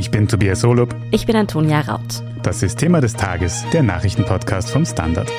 Ich 0.00 0.10
bin 0.10 0.26
Tobias 0.26 0.64
Holub. 0.64 0.96
Ich 1.10 1.26
bin 1.26 1.36
Antonia 1.36 1.82
Raut. 1.82 2.22
Das 2.42 2.62
ist 2.62 2.78
Thema 2.78 3.02
des 3.02 3.12
Tages, 3.12 3.66
der 3.74 3.82
Nachrichtenpodcast 3.82 4.70
vom 4.70 4.86
Standard. 4.86 5.30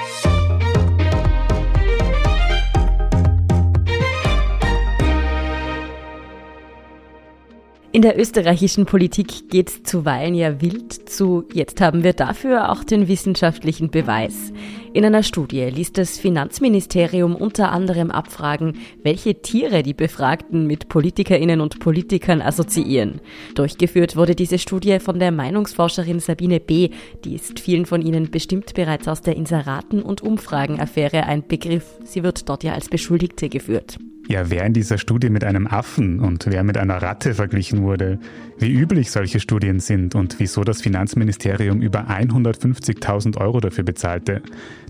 In 7.94 8.02
der 8.02 8.18
österreichischen 8.18 8.86
Politik 8.86 9.50
geht 9.50 9.86
zuweilen 9.86 10.34
ja 10.34 10.62
wild 10.62 11.10
zu. 11.10 11.44
Jetzt 11.52 11.82
haben 11.82 12.06
wir 12.06 12.14
dafür 12.14 12.72
auch 12.72 12.86
den 12.86 13.10
wissenschaftlichen 13.10 13.92
Beweis. 13.92 14.54
In 14.94 15.04
einer 15.04 15.24
Studie 15.24 15.66
ließ 15.66 15.92
das 15.92 16.18
Finanzministerium 16.18 17.36
unter 17.36 17.74
anderem 17.74 18.10
abfragen, 18.10 18.78
welche 19.04 19.42
Tiere 19.42 19.84
die 19.84 19.94
Befragten 19.94 20.68
mit 20.68 20.88
Politikerinnen 20.88 21.60
und 21.60 21.82
Politikern 21.82 22.42
assoziieren. 22.42 23.20
Durchgeführt 23.56 24.16
wurde 24.16 24.36
diese 24.36 24.58
Studie 24.58 25.00
von 25.00 25.20
der 25.20 25.34
Meinungsforscherin 25.34 26.22
Sabine 26.22 26.62
B. 26.62 26.92
Die 27.26 27.36
ist 27.36 27.60
vielen 27.60 27.86
von 27.86 28.02
Ihnen 28.02 28.32
bestimmt 28.32 28.74
bereits 28.74 29.10
aus 29.10 29.22
der 29.22 29.36
Inseraten- 29.36 30.02
und 30.02 30.22
Umfragenaffäre 30.22 31.26
ein 31.26 31.46
Begriff. 31.46 32.00
Sie 32.06 32.24
wird 32.24 32.48
dort 32.48 32.64
ja 32.64 32.72
als 32.72 32.88
Beschuldigte 32.88 33.50
geführt. 33.50 33.98
Ja, 34.28 34.50
wer 34.50 34.66
in 34.66 34.74
dieser 34.74 34.98
Studie 34.98 35.30
mit 35.30 35.44
einem 35.44 35.68
Affen 35.68 36.20
und 36.20 36.46
wer 36.48 36.64
mit 36.64 36.78
einer 36.78 37.02
Ratte 37.02 37.34
verglichen 37.34 37.82
wurde, 37.82 38.20
wie 38.58 38.72
üblich 38.72 39.12
solche 39.12 39.40
Studien 39.40 39.80
sind 39.80 40.16
und 40.16 40.40
wieso 40.40 40.64
das 40.64 40.82
Finanzministerium 40.82 41.82
über 41.82 42.08
150.000 42.10 43.38
Euro 43.38 43.60
dafür 43.60 43.84
bezahlte, 43.84 44.42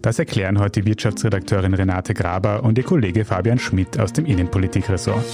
das 0.02 0.20
erklären 0.20 0.60
heute 0.60 0.86
Wirtschaftsredakteurin 0.86 1.74
Renate 1.74 2.14
Graber 2.14 2.64
und 2.64 2.78
ihr 2.78 2.84
Kollege 2.84 3.26
Fabian 3.26 3.58
Schmidt 3.58 4.00
aus 4.00 4.14
dem 4.14 4.26
Innenpolitikressort. 4.26 5.26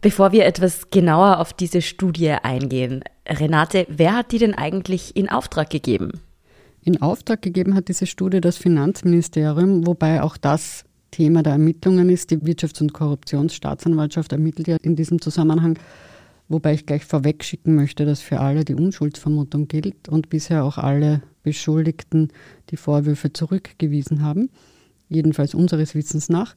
Bevor 0.00 0.30
wir 0.30 0.46
etwas 0.46 0.90
genauer 0.90 1.40
auf 1.40 1.52
diese 1.52 1.82
Studie 1.82 2.30
eingehen, 2.30 3.02
Renate, 3.26 3.86
wer 3.88 4.14
hat 4.14 4.30
die 4.30 4.38
denn 4.38 4.54
eigentlich 4.54 5.16
in 5.16 5.28
Auftrag 5.28 5.70
gegeben? 5.70 6.20
In 6.84 7.02
Auftrag 7.02 7.42
gegeben 7.42 7.74
hat 7.74 7.88
diese 7.88 8.06
Studie 8.06 8.40
das 8.40 8.56
Finanzministerium, 8.56 9.86
wobei 9.86 10.22
auch 10.22 10.36
das 10.36 10.84
Thema 11.10 11.42
der 11.42 11.54
Ermittlungen 11.54 12.08
ist. 12.08 12.30
Die 12.30 12.38
Wirtschafts- 12.38 12.80
und 12.80 12.92
Korruptionsstaatsanwaltschaft 12.92 14.32
ermittelt 14.32 14.68
ja 14.68 14.76
in 14.82 14.96
diesem 14.96 15.20
Zusammenhang, 15.20 15.78
wobei 16.48 16.74
ich 16.74 16.86
gleich 16.86 17.04
vorweg 17.04 17.44
schicken 17.44 17.74
möchte, 17.74 18.04
dass 18.04 18.20
für 18.20 18.40
alle 18.40 18.64
die 18.64 18.74
Unschuldsvermutung 18.74 19.68
gilt 19.68 20.08
und 20.08 20.28
bisher 20.28 20.64
auch 20.64 20.78
alle 20.78 21.22
Beschuldigten 21.42 22.28
die 22.70 22.76
Vorwürfe 22.76 23.32
zurückgewiesen 23.32 24.22
haben, 24.22 24.50
jedenfalls 25.08 25.54
unseres 25.54 25.94
Wissens 25.94 26.28
nach. 26.28 26.54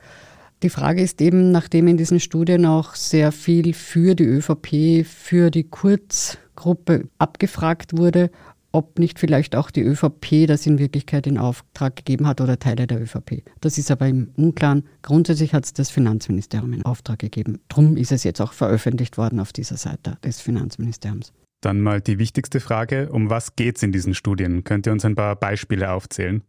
Die 0.63 0.69
Frage 0.69 1.01
ist 1.01 1.21
eben, 1.21 1.51
nachdem 1.51 1.87
in 1.87 1.97
diesen 1.97 2.19
Studien 2.19 2.65
auch 2.65 2.93
sehr 2.93 3.31
viel 3.31 3.73
für 3.73 4.13
die 4.13 4.25
ÖVP, 4.25 5.05
für 5.07 5.49
die 5.49 5.63
Kurzgruppe 5.63 7.07
abgefragt 7.17 7.97
wurde, 7.97 8.29
ob 8.71 8.99
nicht 8.99 9.19
vielleicht 9.19 9.55
auch 9.55 9.71
die 9.71 9.81
ÖVP 9.81 10.47
das 10.47 10.65
in 10.65 10.79
Wirklichkeit 10.79 11.27
in 11.27 11.37
Auftrag 11.37 11.95
gegeben 11.95 12.27
hat 12.27 12.41
oder 12.41 12.59
Teile 12.59 12.87
der 12.87 13.01
ÖVP. 13.01 13.43
Das 13.59 13.77
ist 13.77 13.91
aber 13.91 14.07
im 14.07 14.31
Unklaren. 14.35 14.83
Grundsätzlich 15.01 15.53
hat 15.53 15.65
es 15.65 15.73
das 15.73 15.89
Finanzministerium 15.89 16.73
in 16.73 16.83
Auftrag 16.83 17.19
gegeben. 17.19 17.59
Drum 17.69 17.97
ist 17.97 18.11
es 18.11 18.23
jetzt 18.23 18.41
auch 18.41 18.53
veröffentlicht 18.53 19.17
worden 19.17 19.39
auf 19.39 19.53
dieser 19.53 19.77
Seite 19.77 20.17
des 20.23 20.41
Finanzministeriums. 20.41 21.33
Dann 21.61 21.81
mal 21.81 22.01
die 22.01 22.17
wichtigste 22.17 22.59
Frage. 22.59 23.09
Um 23.11 23.29
was 23.29 23.55
geht 23.55 23.77
es 23.77 23.83
in 23.83 23.91
diesen 23.91 24.15
Studien? 24.15 24.63
Könnt 24.63 24.87
ihr 24.87 24.93
uns 24.93 25.05
ein 25.05 25.15
paar 25.15 25.35
Beispiele 25.35 25.91
aufzählen? 25.91 26.43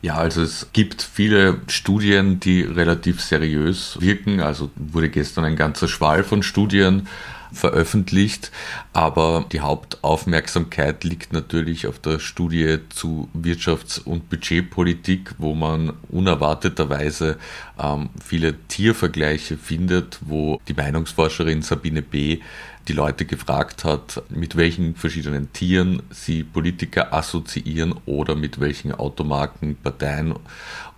Ja, 0.00 0.16
also 0.16 0.42
es 0.42 0.68
gibt 0.72 1.02
viele 1.02 1.60
Studien, 1.66 2.38
die 2.38 2.62
relativ 2.62 3.20
seriös 3.20 4.00
wirken. 4.00 4.40
Also 4.40 4.70
wurde 4.76 5.08
gestern 5.08 5.44
ein 5.44 5.56
ganzer 5.56 5.88
Schwall 5.88 6.22
von 6.22 6.42
Studien 6.42 7.08
veröffentlicht, 7.52 8.52
aber 8.92 9.46
die 9.50 9.60
Hauptaufmerksamkeit 9.60 11.04
liegt 11.04 11.32
natürlich 11.32 11.86
auf 11.86 11.98
der 11.98 12.18
Studie 12.18 12.78
zu 12.90 13.28
Wirtschafts- 13.34 14.02
und 14.02 14.28
Budgetpolitik, 14.28 15.34
wo 15.38 15.54
man 15.54 15.94
unerwarteterweise 16.10 17.38
ähm, 17.78 18.10
viele 18.22 18.54
Tiervergleiche 18.68 19.56
findet, 19.56 20.18
wo 20.20 20.60
die 20.68 20.74
Meinungsforscherin 20.74 21.62
Sabine 21.62 22.02
B. 22.02 22.40
die 22.88 22.94
Leute 22.94 23.26
gefragt 23.26 23.84
hat, 23.84 24.22
mit 24.30 24.56
welchen 24.56 24.94
verschiedenen 24.94 25.52
Tieren 25.52 26.02
sie 26.10 26.42
Politiker 26.42 27.12
assoziieren 27.12 27.94
oder 28.06 28.34
mit 28.34 28.60
welchen 28.60 28.92
Automarken, 28.92 29.76
Parteien. 29.76 30.34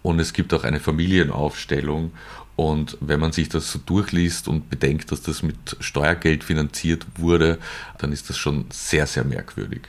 Und 0.02 0.20
es 0.20 0.32
gibt 0.32 0.54
auch 0.54 0.64
eine 0.64 0.80
Familienaufstellung 0.80 2.12
und 2.60 2.98
wenn 3.00 3.20
man 3.20 3.32
sich 3.32 3.48
das 3.48 3.72
so 3.72 3.78
durchliest 3.78 4.46
und 4.46 4.68
bedenkt, 4.68 5.10
dass 5.10 5.22
das 5.22 5.42
mit 5.42 5.78
Steuergeld 5.80 6.44
finanziert 6.44 7.06
wurde, 7.16 7.58
dann 7.96 8.12
ist 8.12 8.28
das 8.28 8.36
schon 8.36 8.66
sehr, 8.70 9.06
sehr 9.06 9.24
merkwürdig. 9.24 9.82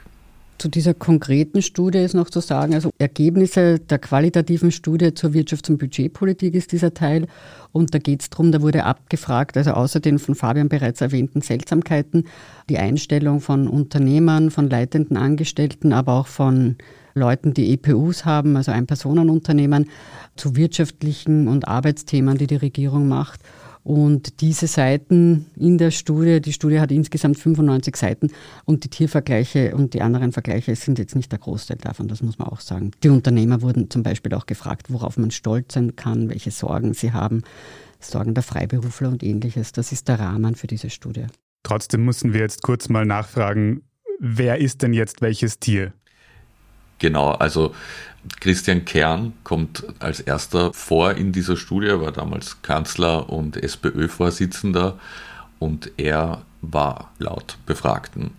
Zu 0.61 0.69
dieser 0.69 0.93
konkreten 0.93 1.63
Studie 1.63 1.97
ist 1.97 2.13
noch 2.13 2.29
zu 2.29 2.39
sagen, 2.39 2.75
also 2.75 2.91
Ergebnisse 2.99 3.79
der 3.79 3.97
qualitativen 3.97 4.71
Studie 4.71 5.11
zur 5.11 5.31
Wirtschafts- 5.31 5.71
und 5.71 5.79
Budgetpolitik 5.79 6.53
ist 6.53 6.71
dieser 6.71 6.93
Teil. 6.93 7.25
Und 7.71 7.95
da 7.95 7.97
geht 7.97 8.21
es 8.21 8.29
darum, 8.29 8.51
da 8.51 8.61
wurde 8.61 8.83
abgefragt, 8.83 9.57
also 9.57 9.71
außer 9.71 9.99
den 9.99 10.19
von 10.19 10.35
Fabian 10.35 10.69
bereits 10.69 11.01
erwähnten 11.01 11.41
Seltsamkeiten, 11.41 12.25
die 12.69 12.77
Einstellung 12.77 13.41
von 13.41 13.67
Unternehmern, 13.67 14.51
von 14.51 14.69
leitenden 14.69 15.17
Angestellten, 15.17 15.93
aber 15.93 16.13
auch 16.13 16.27
von 16.27 16.75
Leuten, 17.15 17.55
die 17.55 17.73
EPUs 17.73 18.25
haben, 18.25 18.55
also 18.55 18.71
Ein-Personen-Unternehmen, 18.71 19.89
zu 20.35 20.55
wirtschaftlichen 20.55 21.47
und 21.47 21.67
Arbeitsthemen, 21.67 22.37
die 22.37 22.45
die 22.45 22.57
Regierung 22.57 23.07
macht. 23.07 23.39
Und 23.83 24.41
diese 24.41 24.67
Seiten 24.67 25.47
in 25.57 25.77
der 25.77 25.89
Studie, 25.89 26.39
die 26.39 26.53
Studie 26.53 26.79
hat 26.79 26.91
insgesamt 26.91 27.37
95 27.39 27.95
Seiten 27.95 28.29
und 28.65 28.83
die 28.83 28.89
Tiervergleiche 28.89 29.75
und 29.75 29.93
die 29.95 30.01
anderen 30.01 30.31
Vergleiche 30.31 30.75
sind 30.75 30.99
jetzt 30.99 31.15
nicht 31.15 31.31
der 31.31 31.39
Großteil 31.39 31.77
davon, 31.77 32.07
das 32.07 32.21
muss 32.21 32.37
man 32.37 32.47
auch 32.49 32.59
sagen. 32.59 32.91
Die 33.03 33.09
Unternehmer 33.09 33.61
wurden 33.61 33.89
zum 33.89 34.03
Beispiel 34.03 34.33
auch 34.35 34.45
gefragt, 34.45 34.87
worauf 34.89 35.17
man 35.17 35.31
stolz 35.31 35.73
sein 35.73 35.95
kann, 35.95 36.29
welche 36.29 36.51
Sorgen 36.51 36.93
sie 36.93 37.11
haben, 37.11 37.41
Sorgen 37.99 38.35
der 38.35 38.43
Freiberufler 38.43 39.09
und 39.09 39.23
ähnliches. 39.23 39.71
Das 39.71 39.91
ist 39.91 40.07
der 40.07 40.19
Rahmen 40.19 40.55
für 40.55 40.67
diese 40.67 40.89
Studie. 40.89 41.25
Trotzdem 41.63 42.05
müssen 42.05 42.33
wir 42.33 42.41
jetzt 42.41 42.61
kurz 42.61 42.89
mal 42.89 43.05
nachfragen, 43.05 43.81
wer 44.19 44.59
ist 44.59 44.83
denn 44.83 44.93
jetzt 44.93 45.21
welches 45.21 45.59
Tier? 45.59 45.93
Genau, 46.99 47.31
also 47.31 47.73
Christian 48.39 48.85
Kern 48.85 49.33
kommt 49.43 49.83
als 49.99 50.19
erster 50.19 50.73
vor 50.73 51.13
in 51.13 51.31
dieser 51.31 51.57
Studie, 51.57 51.87
er 51.87 52.01
war 52.01 52.11
damals 52.11 52.61
Kanzler 52.61 53.29
und 53.29 53.57
SPÖ-Vorsitzender 53.57 54.99
und 55.59 55.91
er 55.97 56.43
war 56.61 57.11
laut 57.17 57.57
Befragten 57.65 58.31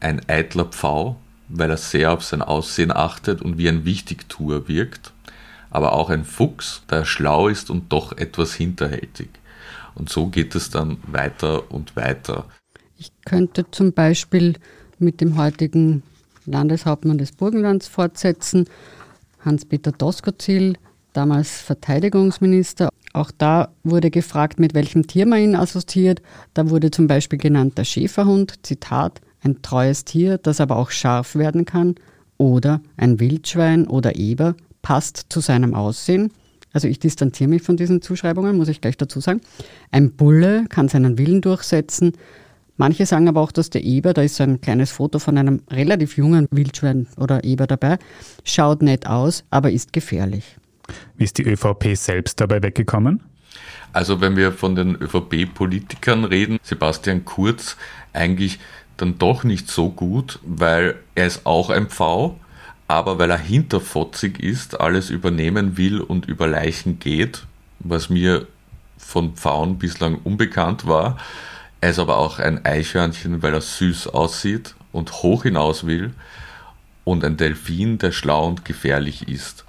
ein 0.00 0.22
eitler 0.28 0.64
Pfau, 0.64 1.20
weil 1.48 1.70
er 1.70 1.76
sehr 1.76 2.12
auf 2.12 2.24
sein 2.24 2.42
Aussehen 2.42 2.90
achtet 2.90 3.42
und 3.42 3.58
wie 3.58 3.68
ein 3.68 3.84
Wichtigtuer 3.84 4.66
wirkt, 4.66 5.12
aber 5.70 5.92
auch 5.92 6.10
ein 6.10 6.24
Fuchs, 6.24 6.82
da 6.88 6.98
er 6.98 7.04
schlau 7.04 7.48
ist 7.48 7.70
und 7.70 7.92
doch 7.92 8.16
etwas 8.16 8.54
hinterhältig. 8.54 9.28
Und 9.94 10.08
so 10.08 10.26
geht 10.28 10.54
es 10.54 10.70
dann 10.70 10.98
weiter 11.06 11.70
und 11.70 11.96
weiter. 11.96 12.46
Ich 12.96 13.12
könnte 13.24 13.70
zum 13.70 13.92
Beispiel 13.92 14.54
mit 14.98 15.20
dem 15.20 15.36
heutigen 15.36 16.02
Landeshauptmann 16.46 17.18
des 17.18 17.32
Burgenlands 17.32 17.88
fortsetzen 17.88 18.68
Hans-Peter 19.44 19.92
Doskozil, 19.92 20.74
damals 21.12 21.60
Verteidigungsminister. 21.60 22.88
Auch 23.12 23.30
da 23.36 23.70
wurde 23.82 24.10
gefragt, 24.10 24.60
mit 24.60 24.74
welchem 24.74 25.06
Tier 25.06 25.26
man 25.26 25.40
ihn 25.40 25.56
assoziiert. 25.56 26.22
Da 26.54 26.70
wurde 26.70 26.90
zum 26.90 27.06
Beispiel 27.06 27.38
genannt 27.38 27.76
der 27.78 27.84
Schäferhund, 27.84 28.54
Zitat, 28.62 29.20
ein 29.42 29.62
treues 29.62 30.04
Tier, 30.04 30.38
das 30.38 30.60
aber 30.60 30.76
auch 30.76 30.90
scharf 30.90 31.34
werden 31.34 31.64
kann. 31.64 31.96
Oder 32.38 32.80
ein 32.96 33.20
Wildschwein 33.20 33.86
oder 33.86 34.16
Eber 34.16 34.54
passt 34.82 35.26
zu 35.28 35.40
seinem 35.40 35.74
Aussehen. 35.74 36.32
Also 36.72 36.88
ich 36.88 37.00
distanziere 37.00 37.50
mich 37.50 37.62
von 37.62 37.76
diesen 37.76 38.00
Zuschreibungen, 38.00 38.56
muss 38.56 38.68
ich 38.68 38.80
gleich 38.80 38.96
dazu 38.96 39.20
sagen. 39.20 39.40
Ein 39.90 40.12
Bulle 40.12 40.66
kann 40.68 40.88
seinen 40.88 41.18
Willen 41.18 41.40
durchsetzen. 41.40 42.12
Manche 42.80 43.04
sagen 43.04 43.28
aber 43.28 43.42
auch, 43.42 43.52
dass 43.52 43.68
der 43.68 43.84
Eber, 43.84 44.14
da 44.14 44.22
ist 44.22 44.36
so 44.36 44.42
ein 44.42 44.62
kleines 44.62 44.90
Foto 44.90 45.18
von 45.18 45.36
einem 45.36 45.60
relativ 45.70 46.16
jungen 46.16 46.48
Wildschwein 46.50 47.08
oder 47.18 47.44
Eber 47.44 47.66
dabei, 47.66 47.98
schaut 48.42 48.80
nett 48.80 49.06
aus, 49.06 49.44
aber 49.50 49.70
ist 49.70 49.92
gefährlich. 49.92 50.56
Wie 51.18 51.24
ist 51.24 51.36
die 51.36 51.42
ÖVP 51.42 51.94
selbst 51.94 52.40
dabei 52.40 52.62
weggekommen? 52.62 53.22
Also 53.92 54.22
wenn 54.22 54.34
wir 54.34 54.52
von 54.52 54.76
den 54.76 54.94
ÖVP-Politikern 54.94 56.24
reden, 56.24 56.58
Sebastian 56.62 57.26
Kurz 57.26 57.76
eigentlich 58.14 58.58
dann 58.96 59.18
doch 59.18 59.44
nicht 59.44 59.68
so 59.68 59.90
gut, 59.90 60.38
weil 60.42 60.94
er 61.14 61.26
ist 61.26 61.44
auch 61.44 61.68
ein 61.68 61.90
Pfau, 61.90 62.40
aber 62.88 63.18
weil 63.18 63.30
er 63.30 63.36
hinterfotzig 63.36 64.40
ist, 64.40 64.80
alles 64.80 65.10
übernehmen 65.10 65.76
will 65.76 66.00
und 66.00 66.24
über 66.24 66.46
Leichen 66.46 66.98
geht, 66.98 67.44
was 67.78 68.08
mir 68.08 68.46
von 68.96 69.34
Pfauen 69.34 69.76
bislang 69.76 70.14
unbekannt 70.24 70.86
war, 70.86 71.18
er 71.80 71.90
ist 71.90 71.98
aber 71.98 72.18
auch 72.18 72.38
ein 72.38 72.64
Eichhörnchen, 72.64 73.42
weil 73.42 73.54
er 73.54 73.60
süß 73.60 74.08
aussieht 74.08 74.74
und 74.92 75.12
hoch 75.22 75.44
hinaus 75.44 75.86
will. 75.86 76.12
Und 77.04 77.24
ein 77.24 77.36
Delfin, 77.36 77.98
der 77.98 78.12
schlau 78.12 78.46
und 78.46 78.64
gefährlich 78.64 79.28
ist. 79.28 79.64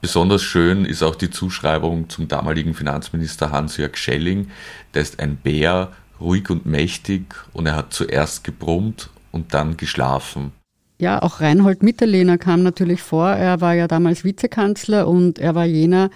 Besonders 0.00 0.42
schön 0.42 0.84
ist 0.84 1.02
auch 1.02 1.14
die 1.14 1.30
Zuschreibung 1.30 2.08
zum 2.08 2.28
damaligen 2.28 2.74
Finanzminister 2.74 3.52
Hans-Jörg 3.52 3.96
Schelling. 3.96 4.50
Der 4.94 5.02
ist 5.02 5.20
ein 5.20 5.36
Bär, 5.36 5.92
ruhig 6.20 6.50
und 6.50 6.66
mächtig 6.66 7.34
und 7.52 7.66
er 7.66 7.76
hat 7.76 7.92
zuerst 7.92 8.44
gebrummt 8.44 9.10
und 9.32 9.54
dann 9.54 9.76
geschlafen. 9.76 10.52
Ja, 10.98 11.22
auch 11.22 11.40
Reinhold 11.40 11.82
Mitterlehner 11.82 12.38
kam 12.38 12.62
natürlich 12.62 13.02
vor. 13.02 13.28
Er 13.28 13.60
war 13.60 13.74
ja 13.74 13.88
damals 13.88 14.24
Vizekanzler 14.24 15.08
und 15.08 15.38
er 15.38 15.54
war 15.54 15.64
jener, 15.64 16.10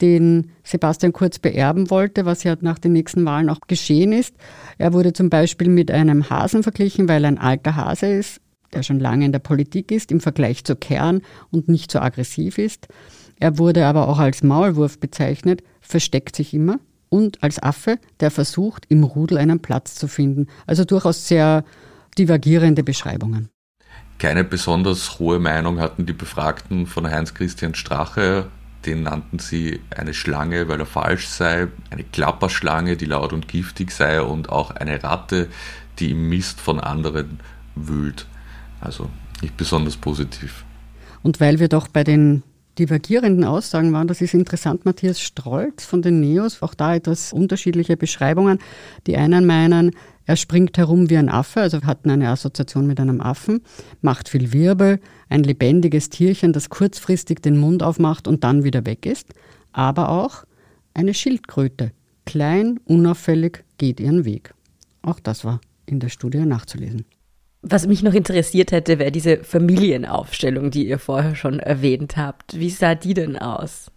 den 0.00 0.50
Sebastian 0.64 1.12
Kurz 1.12 1.38
beerben 1.38 1.90
wollte, 1.90 2.24
was 2.24 2.42
ja 2.42 2.56
nach 2.60 2.78
den 2.78 2.92
nächsten 2.92 3.24
Wahlen 3.24 3.48
auch 3.48 3.60
geschehen 3.66 4.12
ist. 4.12 4.34
Er 4.78 4.92
wurde 4.92 5.12
zum 5.12 5.30
Beispiel 5.30 5.68
mit 5.68 5.90
einem 5.90 6.28
Hasen 6.30 6.62
verglichen, 6.62 7.08
weil 7.08 7.24
er 7.24 7.28
ein 7.28 7.38
alter 7.38 7.76
Hase 7.76 8.06
ist, 8.06 8.40
der 8.72 8.82
schon 8.82 8.98
lange 8.98 9.24
in 9.24 9.32
der 9.32 9.38
Politik 9.38 9.92
ist, 9.92 10.10
im 10.10 10.20
Vergleich 10.20 10.64
zu 10.64 10.76
Kern 10.76 11.22
und 11.50 11.68
nicht 11.68 11.90
so 11.90 12.00
aggressiv 12.00 12.58
ist. 12.58 12.88
Er 13.38 13.58
wurde 13.58 13.86
aber 13.86 14.08
auch 14.08 14.18
als 14.18 14.42
Maulwurf 14.42 14.98
bezeichnet, 14.98 15.62
versteckt 15.80 16.36
sich 16.36 16.54
immer 16.54 16.78
und 17.08 17.42
als 17.42 17.62
Affe, 17.62 17.98
der 18.20 18.30
versucht, 18.30 18.86
im 18.88 19.04
Rudel 19.04 19.38
einen 19.38 19.60
Platz 19.60 19.94
zu 19.94 20.08
finden. 20.08 20.48
Also 20.66 20.84
durchaus 20.84 21.28
sehr 21.28 21.64
divergierende 22.18 22.82
Beschreibungen. 22.82 23.48
Keine 24.18 24.44
besonders 24.44 25.18
hohe 25.18 25.38
Meinung 25.38 25.80
hatten 25.80 26.06
die 26.06 26.12
Befragten 26.12 26.86
von 26.86 27.08
Heinz-Christian 27.08 27.74
Strache. 27.74 28.46
Den 28.86 29.02
nannten 29.02 29.38
sie 29.38 29.80
eine 29.94 30.14
Schlange, 30.14 30.68
weil 30.68 30.80
er 30.80 30.86
falsch 30.86 31.28
sei, 31.28 31.68
eine 31.90 32.04
Klapperschlange, 32.04 32.96
die 32.96 33.06
laut 33.06 33.32
und 33.32 33.48
giftig 33.48 33.90
sei 33.90 34.20
und 34.20 34.50
auch 34.50 34.70
eine 34.70 35.02
Ratte, 35.02 35.48
die 35.98 36.10
im 36.10 36.28
Mist 36.28 36.60
von 36.60 36.80
anderen 36.80 37.40
wühlt. 37.74 38.26
Also 38.80 39.08
nicht 39.40 39.56
besonders 39.56 39.96
positiv. 39.96 40.64
Und 41.22 41.40
weil 41.40 41.58
wir 41.58 41.68
doch 41.68 41.88
bei 41.88 42.04
den 42.04 42.42
divergierenden 42.78 43.44
Aussagen 43.44 43.92
waren, 43.92 44.08
das 44.08 44.20
ist 44.20 44.34
interessant, 44.34 44.84
Matthias 44.84 45.20
Strolz 45.20 45.84
von 45.84 46.02
den 46.02 46.20
Neos, 46.20 46.60
auch 46.62 46.74
da 46.74 46.94
etwas 46.94 47.32
unterschiedliche 47.32 47.96
Beschreibungen. 47.96 48.58
Die 49.06 49.16
einen 49.16 49.46
meinen, 49.46 49.92
er 50.26 50.36
springt 50.36 50.78
herum 50.78 51.10
wie 51.10 51.16
ein 51.16 51.28
Affe, 51.28 51.60
also 51.60 51.82
hatten 51.82 52.10
eine 52.10 52.30
Assoziation 52.30 52.86
mit 52.86 52.98
einem 52.98 53.20
Affen, 53.20 53.62
macht 54.00 54.28
viel 54.28 54.52
Wirbel, 54.52 55.00
ein 55.28 55.42
lebendiges 55.42 56.08
Tierchen, 56.10 56.52
das 56.52 56.70
kurzfristig 56.70 57.40
den 57.40 57.58
Mund 57.58 57.82
aufmacht 57.82 58.26
und 58.26 58.44
dann 58.44 58.64
wieder 58.64 58.86
weg 58.86 59.06
ist, 59.06 59.34
aber 59.72 60.08
auch 60.08 60.44
eine 60.94 61.14
Schildkröte, 61.14 61.92
klein, 62.24 62.80
unauffällig, 62.84 63.64
geht 63.78 64.00
ihren 64.00 64.24
Weg. 64.24 64.54
Auch 65.02 65.20
das 65.20 65.44
war 65.44 65.60
in 65.86 66.00
der 66.00 66.08
Studie 66.08 66.38
nachzulesen. 66.38 67.04
Was 67.66 67.86
mich 67.86 68.02
noch 68.02 68.12
interessiert 68.12 68.72
hätte, 68.72 68.98
wäre 68.98 69.10
diese 69.10 69.42
Familienaufstellung, 69.42 70.70
die 70.70 70.86
ihr 70.86 70.98
vorher 70.98 71.34
schon 71.34 71.60
erwähnt 71.60 72.16
habt. 72.16 72.58
Wie 72.58 72.68
sah 72.68 72.94
die 72.94 73.14
denn 73.14 73.38
aus? 73.38 73.90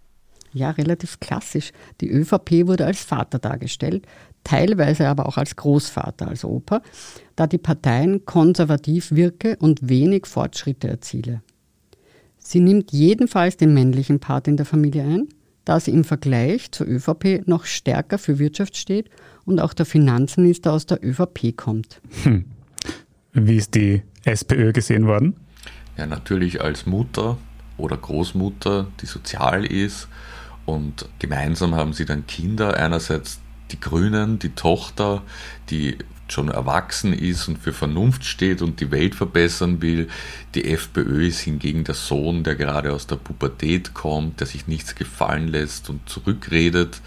Ja, 0.52 0.70
relativ 0.70 1.20
klassisch. 1.20 1.72
Die 2.00 2.10
ÖVP 2.10 2.66
wurde 2.66 2.86
als 2.86 3.02
Vater 3.02 3.38
dargestellt, 3.38 4.06
teilweise 4.44 5.08
aber 5.08 5.26
auch 5.26 5.36
als 5.36 5.56
Großvater, 5.56 6.28
als 6.28 6.44
Opa, 6.44 6.82
da 7.36 7.46
die 7.46 7.58
Parteien 7.58 8.24
konservativ 8.24 9.12
wirke 9.12 9.56
und 9.56 9.88
wenig 9.88 10.26
Fortschritte 10.26 10.88
erziele. 10.88 11.42
Sie 12.38 12.60
nimmt 12.60 12.92
jedenfalls 12.92 13.56
den 13.56 13.74
männlichen 13.74 14.20
Part 14.20 14.48
in 14.48 14.56
der 14.56 14.64
Familie 14.66 15.02
ein, 15.02 15.28
da 15.64 15.80
sie 15.80 15.90
im 15.90 16.04
Vergleich 16.04 16.72
zur 16.72 16.86
ÖVP 16.86 17.46
noch 17.46 17.66
stärker 17.66 18.16
für 18.16 18.38
Wirtschaft 18.38 18.76
steht 18.76 19.10
und 19.44 19.60
auch 19.60 19.74
der 19.74 19.84
Finanzminister 19.84 20.72
aus 20.72 20.86
der 20.86 21.04
ÖVP 21.04 21.54
kommt. 21.56 22.00
Hm. 22.22 22.46
Wie 23.34 23.56
ist 23.56 23.74
die 23.74 24.02
SPÖ 24.24 24.72
gesehen 24.72 25.06
worden? 25.06 25.36
Ja, 25.98 26.06
natürlich 26.06 26.62
als 26.62 26.86
Mutter 26.86 27.36
oder 27.76 27.96
Großmutter, 27.96 28.86
die 29.00 29.06
sozial 29.06 29.64
ist. 29.66 30.08
Und 30.68 31.08
gemeinsam 31.18 31.74
haben 31.74 31.94
sie 31.94 32.04
dann 32.04 32.26
Kinder. 32.26 32.76
Einerseits 32.76 33.40
die 33.70 33.80
Grünen, 33.80 34.38
die 34.38 34.50
Tochter, 34.50 35.22
die 35.70 35.96
schon 36.28 36.48
erwachsen 36.48 37.14
ist 37.14 37.48
und 37.48 37.56
für 37.56 37.72
Vernunft 37.72 38.26
steht 38.26 38.60
und 38.60 38.78
die 38.78 38.90
Welt 38.90 39.14
verbessern 39.14 39.80
will. 39.80 40.08
Die 40.54 40.70
FPÖ 40.70 41.28
ist 41.28 41.40
hingegen 41.40 41.84
der 41.84 41.94
Sohn, 41.94 42.44
der 42.44 42.54
gerade 42.54 42.92
aus 42.92 43.06
der 43.06 43.16
Pubertät 43.16 43.94
kommt, 43.94 44.40
der 44.40 44.46
sich 44.46 44.66
nichts 44.66 44.94
gefallen 44.94 45.48
lässt 45.48 45.88
und 45.88 46.06
zurückredet. 46.06 47.00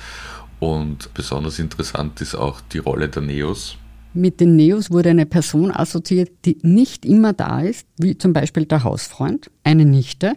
Und 0.59 1.13
besonders 1.13 1.59
interessant 1.59 2.19
ist 2.19 2.33
auch 2.33 2.61
die 2.61 2.79
Rolle 2.79 3.09
der 3.09 3.21
Neos. 3.21 3.77
Mit 4.15 4.39
den 4.39 4.55
Neos 4.55 4.89
wurde 4.89 5.11
eine 5.11 5.27
Person 5.27 5.69
assoziiert, 5.69 6.31
die 6.45 6.57
nicht 6.63 7.05
immer 7.05 7.33
da 7.33 7.61
ist, 7.61 7.85
wie 7.97 8.17
zum 8.17 8.33
Beispiel 8.33 8.65
der 8.65 8.83
Hausfreund, 8.83 9.51
eine 9.63 9.85
Nichte, 9.85 10.35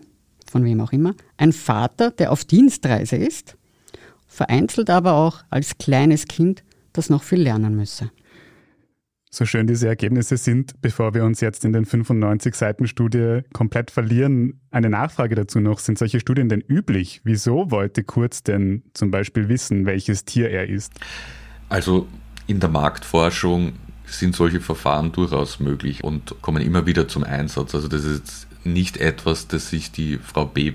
von 0.54 0.64
wem 0.64 0.80
auch 0.80 0.92
immer, 0.92 1.16
ein 1.36 1.52
Vater, 1.52 2.12
der 2.12 2.30
auf 2.30 2.44
Dienstreise 2.44 3.16
ist, 3.16 3.56
vereinzelt 4.28 4.88
aber 4.88 5.14
auch 5.14 5.42
als 5.50 5.78
kleines 5.78 6.26
Kind, 6.26 6.62
das 6.92 7.10
noch 7.10 7.24
viel 7.24 7.40
lernen 7.40 7.74
müsse. 7.74 8.12
So 9.32 9.46
schön 9.46 9.66
diese 9.66 9.88
Ergebnisse 9.88 10.36
sind, 10.36 10.80
bevor 10.80 11.12
wir 11.12 11.24
uns 11.24 11.40
jetzt 11.40 11.64
in 11.64 11.72
den 11.72 11.86
95 11.86 12.54
Seiten 12.54 12.86
Studie 12.86 13.40
komplett 13.52 13.90
verlieren, 13.90 14.60
eine 14.70 14.90
Nachfrage 14.90 15.34
dazu 15.34 15.58
noch, 15.58 15.80
sind 15.80 15.98
solche 15.98 16.20
Studien 16.20 16.48
denn 16.48 16.60
üblich? 16.60 17.22
Wieso 17.24 17.72
wollte 17.72 18.04
Kurz 18.04 18.44
denn 18.44 18.84
zum 18.92 19.10
Beispiel 19.10 19.48
wissen, 19.48 19.86
welches 19.86 20.24
Tier 20.24 20.50
er 20.50 20.68
ist? 20.68 20.92
Also 21.68 22.06
in 22.46 22.60
der 22.60 22.70
Marktforschung 22.70 23.72
sind 24.06 24.36
solche 24.36 24.60
Verfahren 24.60 25.10
durchaus 25.10 25.58
möglich 25.58 26.04
und 26.04 26.40
kommen 26.42 26.62
immer 26.62 26.86
wieder 26.86 27.08
zum 27.08 27.24
Einsatz. 27.24 27.74
Also 27.74 27.88
das 27.88 28.04
ist 28.04 28.46
nicht 28.64 28.96
etwas, 28.96 29.48
das 29.48 29.70
sich 29.70 29.92
die 29.92 30.18
Frau 30.18 30.46
B. 30.46 30.72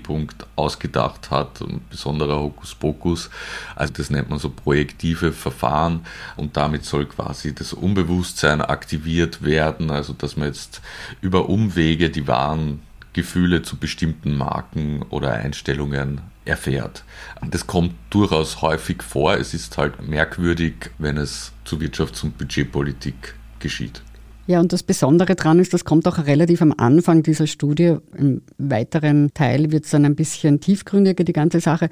ausgedacht 0.56 1.30
hat, 1.30 1.60
ein 1.60 1.80
besonderer 1.90 2.40
Hokuspokus. 2.40 3.30
Also 3.76 3.92
das 3.92 4.10
nennt 4.10 4.30
man 4.30 4.38
so 4.38 4.50
projektive 4.50 5.32
Verfahren 5.32 6.06
und 6.36 6.56
damit 6.56 6.84
soll 6.84 7.06
quasi 7.06 7.54
das 7.54 7.72
Unbewusstsein 7.72 8.60
aktiviert 8.60 9.42
werden, 9.42 9.90
also 9.90 10.12
dass 10.12 10.36
man 10.36 10.48
jetzt 10.48 10.80
über 11.20 11.48
Umwege 11.48 12.10
die 12.10 12.26
wahren 12.26 12.80
Gefühle 13.12 13.62
zu 13.62 13.76
bestimmten 13.76 14.36
Marken 14.36 15.02
oder 15.10 15.32
Einstellungen 15.32 16.20
erfährt. 16.44 17.04
Das 17.42 17.66
kommt 17.66 17.94
durchaus 18.10 18.62
häufig 18.62 19.02
vor. 19.02 19.34
Es 19.34 19.52
ist 19.52 19.78
halt 19.78 20.06
merkwürdig, 20.06 20.90
wenn 20.98 21.16
es 21.16 21.52
zu 21.64 21.78
Wirtschafts- 21.78 22.22
und 22.22 22.38
Budgetpolitik 22.38 23.34
geschieht. 23.58 24.02
Ja, 24.50 24.58
und 24.58 24.72
das 24.72 24.82
Besondere 24.82 25.36
daran 25.36 25.60
ist, 25.60 25.72
das 25.74 25.84
kommt 25.84 26.08
auch 26.08 26.26
relativ 26.26 26.60
am 26.60 26.74
Anfang 26.76 27.22
dieser 27.22 27.46
Studie. 27.46 27.98
Im 28.16 28.42
weiteren 28.58 29.32
Teil 29.32 29.70
wird 29.70 29.84
es 29.84 29.92
dann 29.92 30.04
ein 30.04 30.16
bisschen 30.16 30.58
tiefgründiger, 30.58 31.22
die 31.22 31.32
ganze 31.32 31.60
Sache. 31.60 31.88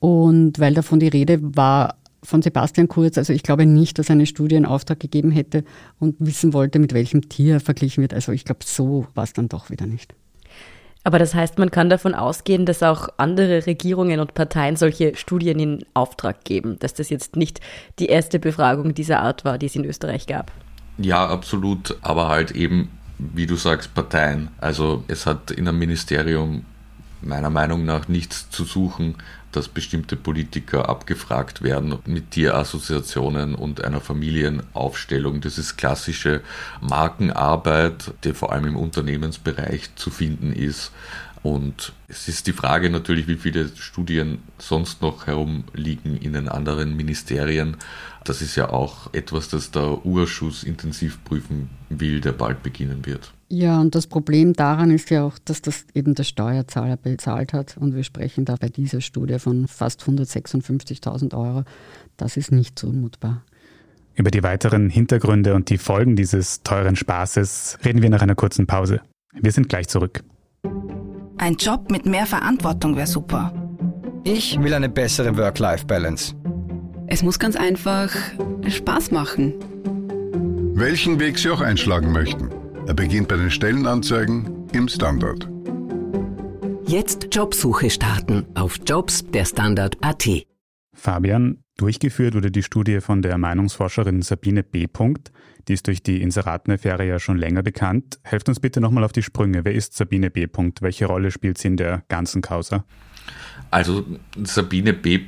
Und 0.00 0.58
weil 0.58 0.74
davon 0.74 1.00
die 1.00 1.08
Rede 1.08 1.38
war, 1.40 1.94
von 2.22 2.42
Sebastian 2.42 2.88
Kurz, 2.88 3.16
also 3.16 3.32
ich 3.32 3.42
glaube 3.42 3.64
nicht, 3.64 3.98
dass 3.98 4.10
er 4.10 4.16
eine 4.16 4.26
Studie 4.26 4.56
in 4.56 4.66
Auftrag 4.66 5.00
gegeben 5.00 5.30
hätte 5.30 5.64
und 5.98 6.16
wissen 6.18 6.52
wollte, 6.52 6.78
mit 6.78 6.92
welchem 6.92 7.30
Tier 7.30 7.58
verglichen 7.58 8.02
wird. 8.02 8.12
Also 8.12 8.32
ich 8.32 8.44
glaube, 8.44 8.60
so 8.66 9.06
war 9.14 9.24
es 9.24 9.32
dann 9.32 9.48
doch 9.48 9.70
wieder 9.70 9.86
nicht. 9.86 10.14
Aber 11.04 11.18
das 11.18 11.34
heißt, 11.34 11.56
man 11.56 11.70
kann 11.70 11.88
davon 11.88 12.14
ausgehen, 12.14 12.66
dass 12.66 12.82
auch 12.82 13.08
andere 13.16 13.64
Regierungen 13.66 14.20
und 14.20 14.34
Parteien 14.34 14.76
solche 14.76 15.16
Studien 15.16 15.58
in 15.58 15.86
Auftrag 15.94 16.44
geben, 16.44 16.78
dass 16.80 16.92
das 16.92 17.08
jetzt 17.08 17.36
nicht 17.36 17.60
die 17.98 18.08
erste 18.08 18.38
Befragung 18.38 18.92
dieser 18.92 19.20
Art 19.20 19.46
war, 19.46 19.56
die 19.56 19.66
es 19.66 19.76
in 19.76 19.86
Österreich 19.86 20.26
gab. 20.26 20.52
Ja, 20.98 21.26
absolut, 21.26 21.96
aber 22.02 22.28
halt 22.28 22.52
eben, 22.52 22.90
wie 23.18 23.46
du 23.46 23.56
sagst, 23.56 23.94
Parteien. 23.94 24.48
Also 24.58 25.04
es 25.08 25.26
hat 25.26 25.50
in 25.50 25.68
einem 25.68 25.78
Ministerium 25.78 26.64
meiner 27.20 27.50
Meinung 27.50 27.84
nach 27.84 28.08
nichts 28.08 28.50
zu 28.50 28.64
suchen, 28.64 29.16
dass 29.50 29.68
bestimmte 29.68 30.16
Politiker 30.16 30.88
abgefragt 30.88 31.62
werden 31.62 31.98
mit 32.06 32.32
Tierassoziationen 32.32 33.54
und 33.54 33.82
einer 33.84 34.00
Familienaufstellung. 34.00 35.40
Das 35.40 35.58
ist 35.58 35.76
klassische 35.76 36.40
Markenarbeit, 36.80 38.12
die 38.24 38.34
vor 38.34 38.52
allem 38.52 38.66
im 38.66 38.76
Unternehmensbereich 38.76 39.94
zu 39.94 40.10
finden 40.10 40.52
ist. 40.52 40.90
Und 41.44 41.92
es 42.08 42.26
ist 42.26 42.46
die 42.46 42.54
Frage 42.54 42.88
natürlich, 42.88 43.28
wie 43.28 43.36
viele 43.36 43.68
Studien 43.76 44.38
sonst 44.56 45.02
noch 45.02 45.26
herumliegen 45.26 46.16
in 46.16 46.32
den 46.32 46.48
anderen 46.48 46.96
Ministerien. 46.96 47.76
Das 48.24 48.40
ist 48.40 48.56
ja 48.56 48.70
auch 48.70 49.12
etwas, 49.12 49.50
das 49.50 49.70
der 49.70 50.06
Urschuss 50.06 50.64
intensiv 50.64 51.22
prüfen 51.22 51.68
will, 51.90 52.22
der 52.22 52.32
bald 52.32 52.62
beginnen 52.62 53.04
wird. 53.04 53.34
Ja, 53.50 53.78
und 53.78 53.94
das 53.94 54.06
Problem 54.06 54.54
daran 54.54 54.90
ist 54.90 55.10
ja 55.10 55.22
auch, 55.22 55.38
dass 55.44 55.60
das 55.60 55.84
eben 55.92 56.14
der 56.14 56.24
Steuerzahler 56.24 56.96
bezahlt 56.96 57.52
hat. 57.52 57.76
Und 57.76 57.94
wir 57.94 58.04
sprechen 58.04 58.46
da 58.46 58.56
bei 58.56 58.70
dieser 58.70 59.02
Studie 59.02 59.38
von 59.38 59.68
fast 59.68 60.02
156.000 60.02 61.36
Euro. 61.36 61.64
Das 62.16 62.38
ist 62.38 62.52
nicht 62.52 62.78
zumutbar. 62.78 63.44
Über 64.14 64.30
die 64.30 64.42
weiteren 64.42 64.88
Hintergründe 64.88 65.54
und 65.54 65.68
die 65.68 65.76
Folgen 65.76 66.16
dieses 66.16 66.62
teuren 66.62 66.96
Spaßes 66.96 67.80
reden 67.84 68.00
wir 68.00 68.08
nach 68.08 68.22
einer 68.22 68.34
kurzen 68.34 68.66
Pause. 68.66 69.02
Wir 69.38 69.52
sind 69.52 69.68
gleich 69.68 69.88
zurück. 69.88 70.24
Ein 71.38 71.56
Job 71.56 71.90
mit 71.90 72.06
mehr 72.06 72.26
Verantwortung 72.26 72.96
wäre 72.96 73.06
super. 73.06 73.52
Ich 74.24 74.60
will 74.62 74.72
eine 74.72 74.88
bessere 74.88 75.36
Work-Life-Balance. 75.36 76.34
Es 77.06 77.22
muss 77.22 77.38
ganz 77.38 77.56
einfach 77.56 78.10
Spaß 78.66 79.10
machen. 79.10 79.54
Welchen 80.74 81.20
Weg 81.20 81.38
Sie 81.38 81.50
auch 81.50 81.60
einschlagen 81.60 82.12
möchten. 82.12 82.50
Er 82.86 82.94
beginnt 82.94 83.28
bei 83.28 83.36
den 83.36 83.50
Stellenanzeigen 83.50 84.68
im 84.72 84.88
Standard. 84.88 85.48
Jetzt 86.86 87.28
Jobsuche 87.34 87.90
starten 87.90 88.46
auf 88.54 88.78
Jobs 88.86 89.24
der 89.30 89.44
Standard.at. 89.44 90.28
Fabian, 90.94 91.64
Durchgeführt 91.76 92.36
wurde 92.36 92.52
die 92.52 92.62
Studie 92.62 93.00
von 93.00 93.20
der 93.20 93.36
Meinungsforscherin 93.36 94.22
Sabine 94.22 94.62
B. 94.62 94.86
Die 95.68 95.74
ist 95.74 95.86
durch 95.86 96.02
die 96.02 96.20
Inseratenaffäre 96.20 97.06
ja 97.06 97.18
schon 97.18 97.38
länger 97.38 97.62
bekannt. 97.62 98.18
Helft 98.22 98.48
uns 98.48 98.60
bitte 98.60 98.80
nochmal 98.80 99.04
auf 99.04 99.12
die 99.12 99.22
Sprünge. 99.22 99.64
Wer 99.64 99.74
ist 99.74 99.94
Sabine 99.94 100.30
B. 100.30 100.46
Welche 100.80 101.06
Rolle 101.06 101.30
spielt 101.30 101.58
sie 101.58 101.68
in 101.68 101.76
der 101.76 102.02
ganzen 102.08 102.42
Causa? 102.42 102.84
Also 103.70 104.04
Sabine 104.42 104.92
B. 104.92 105.20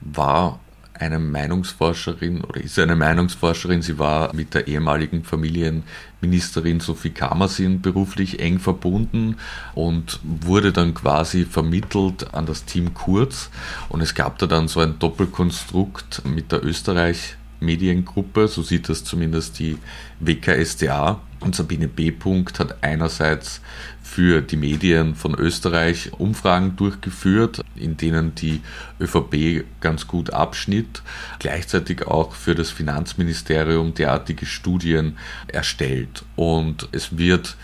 war 0.00 0.60
eine 0.94 1.18
Meinungsforscherin 1.18 2.42
oder 2.42 2.60
ist 2.60 2.78
eine 2.78 2.96
Meinungsforscherin. 2.96 3.82
Sie 3.82 3.98
war 3.98 4.34
mit 4.34 4.54
der 4.54 4.68
ehemaligen 4.68 5.24
Familienministerin 5.24 6.80
Sophie 6.80 7.10
Kamersin 7.10 7.80
beruflich 7.80 8.40
eng 8.40 8.58
verbunden 8.58 9.36
und 9.74 10.20
wurde 10.22 10.72
dann 10.72 10.94
quasi 10.94 11.44
vermittelt 11.44 12.32
an 12.34 12.46
das 12.46 12.64
Team 12.64 12.94
Kurz. 12.94 13.50
Und 13.88 14.00
es 14.00 14.14
gab 14.14 14.38
da 14.38 14.46
dann 14.46 14.68
so 14.68 14.80
ein 14.80 14.98
Doppelkonstrukt 14.98 16.22
mit 16.24 16.52
der 16.52 16.64
Österreich 16.64 17.36
Mediengruppe, 17.62 18.48
so 18.48 18.62
sieht 18.62 18.88
das 18.88 19.04
zumindest 19.04 19.58
die 19.58 19.78
WKSDA. 20.20 21.20
Und 21.40 21.56
Sabine 21.56 21.88
B. 21.88 22.12
hat 22.58 22.76
einerseits 22.82 23.60
für 24.00 24.42
die 24.42 24.56
Medien 24.56 25.14
von 25.14 25.34
Österreich 25.34 26.12
Umfragen 26.12 26.76
durchgeführt, 26.76 27.62
in 27.74 27.96
denen 27.96 28.34
die 28.34 28.60
ÖVP 29.00 29.64
ganz 29.80 30.06
gut 30.06 30.32
abschnitt, 30.32 31.02
gleichzeitig 31.38 32.06
auch 32.06 32.34
für 32.34 32.54
das 32.54 32.70
Finanzministerium 32.70 33.94
derartige 33.94 34.46
Studien 34.46 35.16
erstellt. 35.48 36.24
Und 36.36 36.88
es 36.92 37.16
wird 37.16 37.56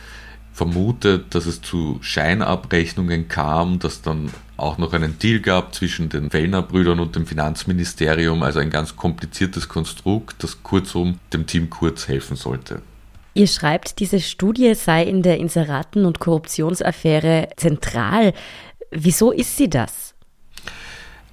vermutet, 0.52 1.34
dass 1.36 1.46
es 1.46 1.60
zu 1.62 1.98
Scheinabrechnungen 2.00 3.28
kam, 3.28 3.78
dass 3.78 4.02
dann 4.02 4.30
auch 4.58 4.76
noch 4.76 4.92
einen 4.92 5.18
Deal 5.18 5.40
gab 5.40 5.74
zwischen 5.74 6.08
den 6.08 6.30
Fellner-Brüdern 6.30 7.00
und 7.00 7.16
dem 7.16 7.26
Finanzministerium, 7.26 8.42
also 8.42 8.58
ein 8.58 8.70
ganz 8.70 8.96
kompliziertes 8.96 9.68
Konstrukt, 9.68 10.42
das 10.42 10.62
kurzum 10.62 11.20
dem 11.32 11.46
Team 11.46 11.70
Kurz 11.70 12.08
helfen 12.08 12.36
sollte. 12.36 12.82
Ihr 13.34 13.46
schreibt, 13.46 14.00
diese 14.00 14.20
Studie 14.20 14.74
sei 14.74 15.04
in 15.04 15.22
der 15.22 15.38
Inseraten- 15.38 16.04
und 16.04 16.18
Korruptionsaffäre 16.18 17.48
zentral. 17.56 18.34
Wieso 18.90 19.30
ist 19.30 19.56
sie 19.56 19.70
das? 19.70 20.07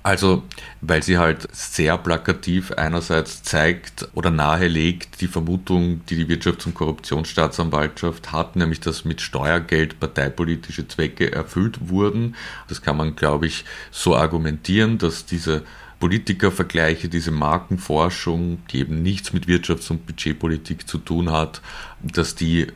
Also, 0.05 0.43
weil 0.81 1.01
sie 1.01 1.17
halt 1.17 1.47
sehr 1.51 1.97
plakativ 1.97 2.71
einerseits 2.73 3.41
zeigt 3.41 4.07
oder 4.13 4.29
nahelegt 4.29 5.19
die 5.19 5.27
Vermutung, 5.27 6.05
die 6.05 6.15
die 6.15 6.27
Wirtschafts- 6.27 6.67
und 6.67 6.75
Korruptionsstaatsanwaltschaft 6.75 8.31
hat, 8.31 8.55
nämlich 8.55 8.79
dass 8.79 9.03
mit 9.03 9.19
Steuergeld 9.19 9.99
parteipolitische 9.99 10.87
Zwecke 10.87 11.31
erfüllt 11.31 11.89
wurden. 11.89 12.35
Das 12.67 12.83
kann 12.83 12.97
man, 12.97 13.15
glaube 13.15 13.47
ich, 13.47 13.65
so 13.89 14.15
argumentieren, 14.15 14.99
dass 14.99 15.25
diese 15.25 15.63
Politikervergleiche, 15.99 17.09
diese 17.09 17.31
Markenforschung, 17.31 18.59
die 18.69 18.81
eben 18.81 19.01
nichts 19.01 19.33
mit 19.33 19.47
Wirtschafts- 19.47 19.89
und 19.89 20.05
Budgetpolitik 20.05 20.87
zu 20.87 20.99
tun 20.99 21.31
hat, 21.31 21.63
dass 22.03 22.35
die 22.35 22.67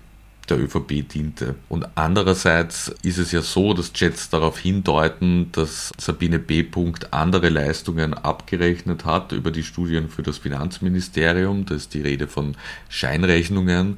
der 0.50 0.60
ÖVP 0.60 1.08
diente. 1.08 1.56
Und 1.68 1.88
andererseits 1.96 2.94
ist 3.04 3.18
es 3.18 3.32
ja 3.32 3.42
so, 3.42 3.74
dass 3.74 3.92
Jets 3.96 4.30
darauf 4.30 4.60
hindeuten, 4.60 5.52
dass 5.52 5.92
Sabine 5.98 6.40
B. 6.40 6.66
andere 7.12 7.50
Leistungen 7.50 8.14
abgerechnet 8.14 9.06
hat 9.06 9.32
über 9.32 9.52
die 9.52 9.64
Studien 9.64 10.10
für 10.10 10.24
das 10.24 10.38
Finanzministerium. 10.38 11.66
Da 11.66 11.76
ist 11.76 11.94
die 11.94 12.02
Rede 12.02 12.28
von 12.28 12.56
Scheinrechnungen. 12.90 13.98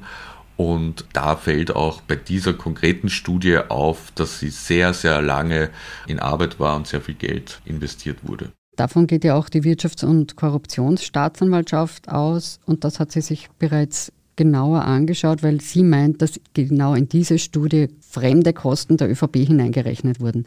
Und 0.56 1.06
da 1.12 1.36
fällt 1.36 1.74
auch 1.74 2.02
bei 2.02 2.14
dieser 2.14 2.52
konkreten 2.52 3.08
Studie 3.08 3.58
auf, 3.68 4.12
dass 4.14 4.38
sie 4.38 4.50
sehr, 4.50 4.92
sehr 4.94 5.22
lange 5.22 5.70
in 6.06 6.20
Arbeit 6.20 6.60
war 6.60 6.76
und 6.76 6.86
sehr 6.86 7.00
viel 7.00 7.14
Geld 7.14 7.60
investiert 7.64 8.18
wurde. 8.22 8.52
Davon 8.76 9.06
geht 9.06 9.24
ja 9.24 9.34
auch 9.34 9.48
die 9.48 9.62
Wirtschafts- 9.62 10.04
und 10.04 10.36
Korruptionsstaatsanwaltschaft 10.36 12.08
aus 12.08 12.58
und 12.64 12.84
das 12.84 13.00
hat 13.00 13.12
sie 13.12 13.20
sich 13.20 13.50
bereits 13.58 14.12
genauer 14.36 14.84
angeschaut, 14.84 15.42
weil 15.42 15.60
sie 15.60 15.82
meint, 15.82 16.22
dass 16.22 16.40
genau 16.54 16.94
in 16.94 17.08
diese 17.08 17.38
Studie 17.38 17.88
fremde 18.00 18.52
Kosten 18.52 18.96
der 18.96 19.10
ÖVP 19.10 19.36
hineingerechnet 19.36 20.20
wurden. 20.20 20.46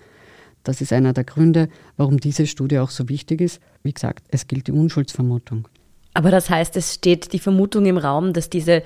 Das 0.63 0.81
ist 0.81 0.91
einer 0.91 1.13
der 1.13 1.23
Gründe, 1.23 1.69
warum 1.95 2.19
diese 2.19 2.47
Studie 2.47 2.79
auch 2.79 2.89
so 2.89 3.07
wichtig 3.07 3.41
ist. 3.41 3.61
Wie 3.83 3.93
gesagt, 3.93 4.25
es 4.29 4.47
gilt 4.47 4.67
die 4.67 4.71
Unschuldsvermutung. 4.71 5.67
Aber 6.13 6.31
das 6.31 6.49
heißt, 6.49 6.75
es 6.77 6.95
steht 6.95 7.33
die 7.33 7.39
Vermutung 7.39 7.85
im 7.85 7.97
Raum, 7.97 8.33
dass 8.33 8.49
diese 8.49 8.81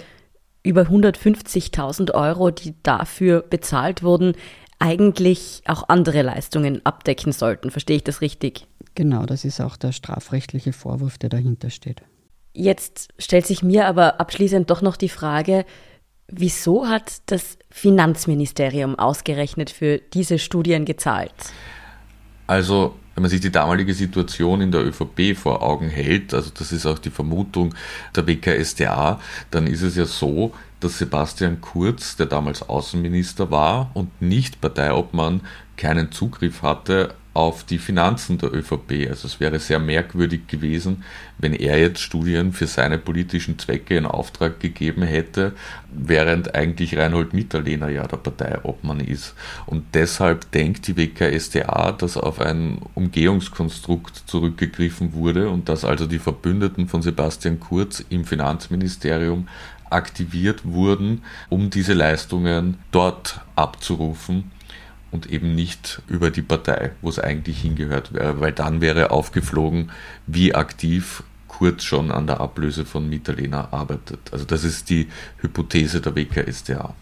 über 0.64 0.82
150.000 0.84 2.14
Euro, 2.14 2.52
die 2.52 2.76
dafür 2.84 3.42
bezahlt 3.42 4.04
wurden, 4.04 4.34
eigentlich 4.80 5.62
auch 5.66 5.88
andere 5.88 6.22
Leistungen 6.22 6.86
abdecken 6.86 7.32
sollten. 7.32 7.72
Verstehe 7.72 7.98
ich 7.98 8.04
das 8.04 8.22
richtig? 8.22 8.68
Genau, 8.96 9.26
das 9.26 9.46
ist 9.46 9.62
auch 9.62 9.78
der 9.78 9.92
strafrechtliche 9.92 10.74
Vorwurf, 10.74 11.18
der 11.18 11.30
dahinter 11.30 11.70
steht. 11.70 12.02
Jetzt 12.54 13.10
stellt 13.18 13.46
sich 13.46 13.64
mir 13.64 13.88
aber 13.88 14.20
abschließend 14.20 14.70
doch 14.70 14.82
noch 14.82 14.98
die 14.98 15.10
Frage, 15.10 15.66
wieso 16.28 16.88
hat 16.88 17.22
das 17.28 17.58
Finanzministerium 17.70 18.98
ausgerechnet 18.98 19.70
für 19.70 20.00
diese 20.00 20.40
Studien 20.40 20.86
gezahlt? 20.86 21.34
Also, 22.48 22.96
wenn 23.14 23.22
man 23.22 23.30
sich 23.30 23.42
die 23.42 23.52
damalige 23.52 23.94
Situation 23.94 24.62
in 24.62 24.72
der 24.72 24.86
ÖVP 24.86 25.38
vor 25.38 25.62
Augen 25.62 25.90
hält, 25.90 26.34
also 26.34 26.50
das 26.52 26.72
ist 26.72 26.86
auch 26.86 27.00
die 27.00 27.12
Vermutung 27.12 27.76
der 28.16 28.26
WKSDA, 28.26 29.20
dann 29.52 29.68
ist 29.68 29.82
es 29.82 29.96
ja 29.96 30.06
so, 30.06 30.54
dass 30.80 30.98
Sebastian 30.98 31.62
Kurz, 31.62 32.16
der 32.16 32.26
damals 32.26 32.68
Außenminister 32.68 33.52
war 33.52 33.92
und 33.94 34.22
nicht 34.22 34.62
Parteiobmann, 34.62 35.42
keinen 35.78 36.12
Zugriff 36.12 36.62
hatte 36.62 37.14
auf 37.40 37.64
die 37.64 37.78
Finanzen 37.78 38.38
der 38.38 38.54
ÖVP. 38.54 39.08
Also 39.10 39.26
es 39.26 39.40
wäre 39.40 39.60
sehr 39.60 39.80
merkwürdig 39.80 40.48
gewesen, 40.48 41.06
wenn 41.38 41.54
er 41.54 41.80
jetzt 41.80 42.02
Studien 42.02 42.52
für 42.52 42.68
seine 42.68 42.98
politischen 42.98 43.58
Zwecke 43.58 43.96
in 43.96 44.06
Auftrag 44.06 44.60
gegeben 44.60 45.04
hätte, 45.04 45.54
während 45.90 46.54
eigentlich 46.54 46.98
Reinhold 46.98 47.34
Mitterlehner 47.34 47.88
ja 47.88 48.06
der 48.08 48.18
Parteiobmann 48.18 49.00
ist. 49.00 49.36
Und 49.66 49.86
deshalb 49.94 50.52
denkt 50.52 50.88
die 50.88 50.98
WKSDA, 50.98 51.94
dass 51.94 52.18
auf 52.18 52.42
ein 52.42 52.80
Umgehungskonstrukt 52.94 54.18
zurückgegriffen 54.26 55.14
wurde 55.14 55.48
und 55.48 55.70
dass 55.70 55.86
also 55.86 56.08
die 56.08 56.20
Verbündeten 56.20 56.90
von 56.90 57.02
Sebastian 57.02 57.62
Kurz 57.62 58.04
im 58.10 58.26
Finanzministerium 58.26 59.48
aktiviert 59.90 60.66
wurden, 60.66 61.24
um 61.48 61.70
diese 61.70 61.94
Leistungen 61.94 62.80
dort 62.92 63.40
abzurufen 63.56 64.52
und 65.12 65.32
eben 65.32 65.56
nicht 65.56 66.02
über 66.08 66.32
die 66.32 66.42
Partei, 66.42 66.92
wo 67.02 67.10
es 67.10 67.20
eigentlich 67.20 67.62
hingehört 67.62 68.14
wäre, 68.14 68.40
weil 68.40 68.52
dann 68.52 68.82
wäre 68.82 69.12
aufgeflogen, 69.12 69.92
wie 70.28 70.56
aktiv 70.56 71.24
Kurz 71.50 71.84
schon 71.84 72.12
an 72.12 72.28
der 72.28 72.40
Ablöse 72.40 72.86
von 72.86 73.10
Mitterlehner 73.10 73.74
arbeitet. 73.74 74.20
Also 74.32 74.46
das 74.46 74.64
ist 74.64 74.90
die 74.90 75.08
Hypothese 75.42 76.00
der 76.00 76.16
WKSDA. 76.16 76.96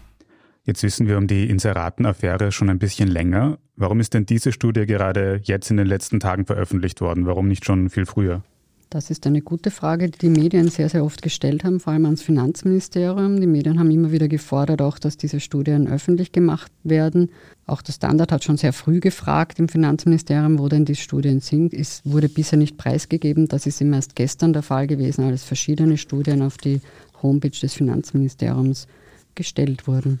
Jetzt 0.64 0.82
wissen 0.82 1.06
wir 1.06 1.16
um 1.16 1.28
die 1.28 1.48
Inseratenaffäre 1.48 2.50
schon 2.50 2.68
ein 2.68 2.78
bisschen 2.78 3.08
länger. 3.08 3.58
Warum 3.76 4.00
ist 4.00 4.14
denn 4.14 4.26
diese 4.26 4.50
Studie 4.50 4.86
gerade 4.86 5.40
jetzt 5.44 5.70
in 5.70 5.76
den 5.76 5.86
letzten 5.86 6.18
Tagen 6.18 6.44
veröffentlicht 6.44 7.00
worden? 7.00 7.26
Warum 7.26 7.46
nicht 7.46 7.64
schon 7.64 7.88
viel 7.88 8.04
früher? 8.04 8.42
Das 8.90 9.10
ist 9.10 9.26
eine 9.26 9.42
gute 9.42 9.70
Frage, 9.70 10.08
die 10.08 10.18
die 10.18 10.28
Medien 10.30 10.68
sehr, 10.68 10.88
sehr 10.88 11.04
oft 11.04 11.20
gestellt 11.20 11.62
haben, 11.62 11.78
vor 11.78 11.92
allem 11.92 12.06
ans 12.06 12.22
Finanzministerium. 12.22 13.38
Die 13.38 13.46
Medien 13.46 13.78
haben 13.78 13.90
immer 13.90 14.12
wieder 14.12 14.28
gefordert, 14.28 14.80
auch, 14.80 14.98
dass 14.98 15.18
diese 15.18 15.40
Studien 15.40 15.86
öffentlich 15.86 16.32
gemacht 16.32 16.72
werden. 16.84 17.30
Auch 17.66 17.82
der 17.82 17.92
Standard 17.92 18.32
hat 18.32 18.44
schon 18.44 18.56
sehr 18.56 18.72
früh 18.72 19.00
gefragt 19.00 19.58
im 19.58 19.68
Finanzministerium, 19.68 20.58
wo 20.58 20.68
denn 20.68 20.86
die 20.86 20.96
Studien 20.96 21.40
sind. 21.40 21.74
Es 21.74 22.00
wurde 22.06 22.30
bisher 22.30 22.58
nicht 22.58 22.78
preisgegeben. 22.78 23.46
Das 23.46 23.66
ist 23.66 23.82
immer 23.82 23.96
erst 23.96 24.16
gestern 24.16 24.54
der 24.54 24.62
Fall 24.62 24.86
gewesen, 24.86 25.24
als 25.24 25.44
verschiedene 25.44 25.98
Studien 25.98 26.40
auf 26.40 26.56
die 26.56 26.80
Homepage 27.22 27.50
des 27.50 27.74
Finanzministeriums 27.74 28.86
gestellt 29.34 29.86
wurden. 29.86 30.18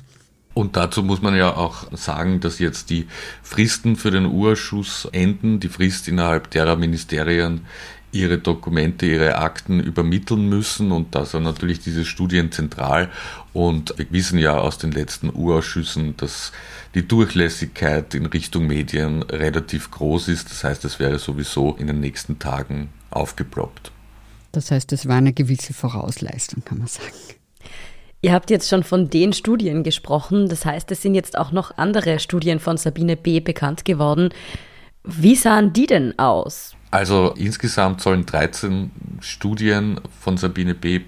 Und 0.52 0.76
dazu 0.76 1.02
muss 1.04 1.22
man 1.22 1.36
ja 1.36 1.56
auch 1.56 1.86
sagen, 1.96 2.40
dass 2.40 2.58
jetzt 2.58 2.90
die 2.90 3.06
Fristen 3.42 3.96
für 3.96 4.10
den 4.10 4.26
Urschuss 4.26 5.08
enden, 5.12 5.60
die 5.60 5.68
Frist 5.68 6.08
innerhalb 6.08 6.50
derer 6.50 6.74
Ministerien 6.76 7.60
ihre 8.12 8.38
Dokumente, 8.38 9.06
ihre 9.06 9.36
Akten 9.36 9.80
übermitteln 9.80 10.48
müssen 10.48 10.92
und 10.92 11.14
da 11.14 11.24
sind 11.24 11.42
natürlich 11.42 11.80
diese 11.80 12.04
Studien 12.04 12.50
zentral 12.52 13.10
und 13.52 13.94
wir 13.98 14.06
wissen 14.10 14.38
ja 14.38 14.58
aus 14.58 14.78
den 14.78 14.92
letzten 14.92 15.30
Urausschüssen, 15.34 16.16
dass 16.16 16.52
die 16.94 17.06
Durchlässigkeit 17.06 18.14
in 18.14 18.26
Richtung 18.26 18.66
Medien 18.66 19.22
relativ 19.22 19.90
groß 19.90 20.28
ist. 20.28 20.50
Das 20.50 20.64
heißt, 20.64 20.84
es 20.84 20.98
wäre 20.98 21.18
sowieso 21.18 21.74
in 21.76 21.86
den 21.86 22.00
nächsten 22.00 22.38
Tagen 22.38 22.88
aufgeploppt. 23.10 23.92
Das 24.52 24.70
heißt, 24.70 24.92
es 24.92 25.06
war 25.06 25.16
eine 25.16 25.32
gewisse 25.32 25.74
Vorausleistung, 25.74 26.64
kann 26.64 26.78
man 26.78 26.88
sagen. 26.88 27.12
Ihr 28.20 28.32
habt 28.32 28.50
jetzt 28.50 28.68
schon 28.68 28.82
von 28.82 29.10
den 29.10 29.32
Studien 29.32 29.84
gesprochen. 29.84 30.48
Das 30.48 30.64
heißt, 30.64 30.90
es 30.90 31.02
sind 31.02 31.14
jetzt 31.14 31.38
auch 31.38 31.52
noch 31.52 31.76
andere 31.76 32.18
Studien 32.18 32.58
von 32.58 32.76
Sabine 32.76 33.16
B. 33.16 33.40
bekannt 33.40 33.84
geworden. 33.84 34.30
Wie 35.04 35.36
sahen 35.36 35.72
die 35.72 35.86
denn 35.86 36.18
aus? 36.18 36.74
Also 36.90 37.34
insgesamt 37.36 38.00
sollen 38.00 38.24
13 38.24 38.90
Studien 39.20 40.00
von 40.20 40.38
Sabine 40.38 40.74
B. 40.74 41.00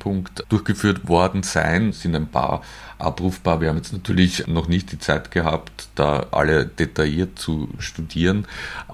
durchgeführt 0.49 1.09
worden 1.09 1.43
sein, 1.43 1.93
sind 1.93 2.15
ein 2.15 2.27
paar 2.27 2.63
abrufbar. 2.99 3.63
Wir 3.63 3.71
haben 3.71 3.79
jetzt 3.79 3.93
natürlich 3.93 4.47
noch 4.47 4.69
nicht 4.69 4.93
die 4.93 4.99
Zeit 4.99 5.31
gehabt, 5.31 5.89
da 5.95 6.27
alle 6.33 6.67
detailliert 6.67 7.39
zu 7.39 7.69
studieren, 7.79 8.47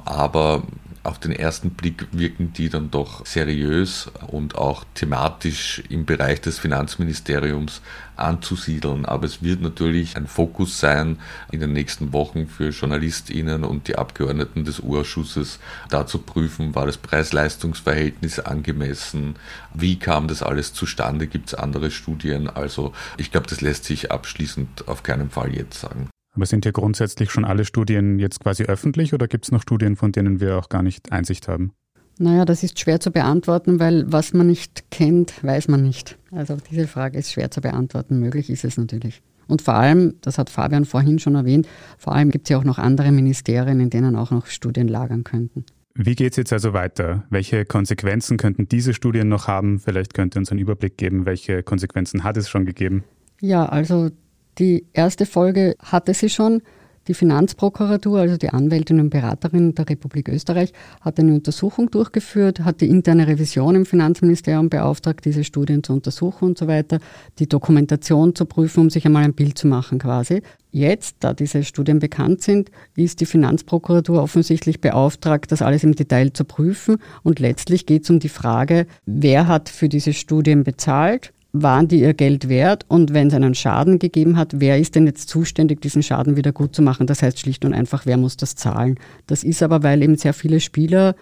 aber 0.04 0.62
Auf 1.06 1.20
den 1.20 1.30
ersten 1.30 1.70
Blick 1.70 2.08
wirken 2.10 2.52
die 2.52 2.68
dann 2.68 2.90
doch 2.90 3.24
seriös 3.24 4.10
und 4.26 4.56
auch 4.56 4.82
thematisch 4.94 5.80
im 5.88 6.04
Bereich 6.04 6.40
des 6.40 6.58
Finanzministeriums 6.58 7.80
anzusiedeln. 8.16 9.04
Aber 9.06 9.24
es 9.24 9.40
wird 9.40 9.60
natürlich 9.60 10.16
ein 10.16 10.26
Fokus 10.26 10.80
sein 10.80 11.20
in 11.52 11.60
den 11.60 11.72
nächsten 11.72 12.12
Wochen 12.12 12.48
für 12.48 12.70
JournalistInnen 12.70 13.62
und 13.62 13.86
die 13.86 13.96
Abgeordneten 13.96 14.64
des 14.64 14.80
Urausschusses, 14.80 15.60
da 15.90 16.08
zu 16.08 16.18
prüfen, 16.18 16.74
war 16.74 16.86
das 16.86 16.96
Preis-Leistungs-Verhältnis 16.96 18.40
angemessen, 18.40 19.36
wie 19.74 20.00
kam 20.00 20.26
das 20.26 20.42
alles 20.42 20.72
zustande, 20.72 21.28
gibt 21.28 21.50
es 21.50 21.54
andere 21.54 21.92
Studien. 21.92 22.50
Also 22.50 22.92
ich 23.16 23.30
glaube, 23.30 23.46
das 23.46 23.60
lässt 23.60 23.84
sich 23.84 24.10
abschließend 24.10 24.88
auf 24.88 25.04
keinen 25.04 25.30
Fall 25.30 25.54
jetzt 25.54 25.78
sagen. 25.78 26.10
Aber 26.36 26.46
sind 26.46 26.64
ja 26.64 26.70
grundsätzlich 26.70 27.30
schon 27.30 27.44
alle 27.44 27.64
Studien 27.64 28.18
jetzt 28.18 28.40
quasi 28.40 28.64
öffentlich 28.64 29.14
oder 29.14 29.26
gibt 29.26 29.46
es 29.46 29.52
noch 29.52 29.62
Studien, 29.62 29.96
von 29.96 30.12
denen 30.12 30.38
wir 30.38 30.58
auch 30.58 30.68
gar 30.68 30.82
nicht 30.82 31.10
Einsicht 31.10 31.48
haben? 31.48 31.72
Naja, 32.18 32.44
das 32.44 32.62
ist 32.62 32.78
schwer 32.78 33.00
zu 33.00 33.10
beantworten, 33.10 33.78
weil 33.78 34.10
was 34.10 34.32
man 34.32 34.46
nicht 34.46 34.90
kennt, 34.90 35.42
weiß 35.42 35.68
man 35.68 35.82
nicht. 35.82 36.18
Also 36.30 36.56
diese 36.70 36.86
Frage 36.86 37.18
ist 37.18 37.32
schwer 37.32 37.50
zu 37.50 37.60
beantworten. 37.60 38.20
Möglich 38.20 38.48
ist 38.48 38.64
es 38.64 38.76
natürlich. 38.76 39.22
Und 39.48 39.62
vor 39.62 39.74
allem, 39.74 40.14
das 40.22 40.38
hat 40.38 40.50
Fabian 40.50 40.84
vorhin 40.84 41.18
schon 41.18 41.34
erwähnt, 41.34 41.68
vor 41.98 42.14
allem 42.14 42.30
gibt 42.30 42.46
es 42.46 42.50
ja 42.50 42.58
auch 42.58 42.64
noch 42.64 42.78
andere 42.78 43.12
Ministerien, 43.12 43.80
in 43.80 43.90
denen 43.90 44.16
auch 44.16 44.30
noch 44.30 44.46
Studien 44.46 44.88
lagern 44.88 45.24
könnten. 45.24 45.64
Wie 45.94 46.14
geht 46.14 46.32
es 46.32 46.36
jetzt 46.36 46.52
also 46.52 46.74
weiter? 46.74 47.24
Welche 47.30 47.64
Konsequenzen 47.64 48.36
könnten 48.36 48.68
diese 48.68 48.92
Studien 48.92 49.28
noch 49.28 49.48
haben? 49.48 49.78
Vielleicht 49.78 50.12
könnt 50.12 50.36
ihr 50.36 50.40
uns 50.40 50.50
einen 50.50 50.60
Überblick 50.60 50.98
geben, 50.98 51.24
welche 51.24 51.62
Konsequenzen 51.62 52.24
hat 52.24 52.36
es 52.36 52.50
schon 52.50 52.66
gegeben? 52.66 53.04
Ja, 53.40 53.66
also 53.66 54.10
die 54.58 54.86
erste 54.92 55.26
Folge 55.26 55.76
hatte 55.80 56.14
sie 56.14 56.30
schon. 56.30 56.62
Die 57.08 57.14
Finanzprokuratur, 57.14 58.18
also 58.18 58.36
die 58.36 58.48
Anwältin 58.48 58.98
und 58.98 59.10
Beraterin 59.10 59.76
der 59.76 59.88
Republik 59.88 60.28
Österreich, 60.28 60.72
hat 61.00 61.20
eine 61.20 61.34
Untersuchung 61.34 61.88
durchgeführt, 61.88 62.60
hat 62.64 62.80
die 62.80 62.88
interne 62.88 63.28
Revision 63.28 63.76
im 63.76 63.86
Finanzministerium 63.86 64.68
beauftragt, 64.70 65.24
diese 65.24 65.44
Studien 65.44 65.84
zu 65.84 65.92
untersuchen 65.92 66.46
und 66.46 66.58
so 66.58 66.66
weiter, 66.66 66.98
die 67.38 67.48
Dokumentation 67.48 68.34
zu 68.34 68.44
prüfen, 68.44 68.80
um 68.80 68.90
sich 68.90 69.06
einmal 69.06 69.22
ein 69.22 69.34
Bild 69.34 69.56
zu 69.56 69.68
machen 69.68 70.00
quasi. 70.00 70.42
Jetzt, 70.72 71.18
da 71.20 71.32
diese 71.32 71.62
Studien 71.62 72.00
bekannt 72.00 72.42
sind, 72.42 72.72
ist 72.96 73.20
die 73.20 73.26
Finanzprokuratur 73.26 74.20
offensichtlich 74.20 74.80
beauftragt, 74.80 75.52
das 75.52 75.62
alles 75.62 75.84
im 75.84 75.94
Detail 75.94 76.32
zu 76.32 76.44
prüfen. 76.44 76.96
Und 77.22 77.38
letztlich 77.38 77.86
geht 77.86 78.02
es 78.02 78.10
um 78.10 78.18
die 78.18 78.28
Frage, 78.28 78.86
wer 79.06 79.46
hat 79.46 79.68
für 79.68 79.88
diese 79.88 80.12
Studien 80.12 80.64
bezahlt 80.64 81.32
waren 81.62 81.88
die 81.88 82.00
ihr 82.00 82.14
Geld 82.14 82.48
wert 82.48 82.84
und 82.88 83.12
wenn 83.14 83.28
es 83.28 83.34
einen 83.34 83.54
Schaden 83.54 83.98
gegeben 83.98 84.36
hat, 84.36 84.52
wer 84.56 84.78
ist 84.78 84.94
denn 84.94 85.06
jetzt 85.06 85.28
zuständig, 85.28 85.80
diesen 85.80 86.02
Schaden 86.02 86.36
wieder 86.36 86.52
gut 86.52 86.74
zu 86.74 86.82
machen? 86.82 87.06
Das 87.06 87.22
heißt 87.22 87.40
schlicht 87.40 87.64
und 87.64 87.74
einfach, 87.74 88.06
wer 88.06 88.16
muss 88.16 88.36
das 88.36 88.54
zahlen? 88.54 88.98
Das 89.26 89.44
ist 89.44 89.62
aber, 89.62 89.82
weil 89.82 90.02
eben 90.02 90.16
sehr 90.16 90.34
viele 90.34 90.60
Spieler 90.60 91.14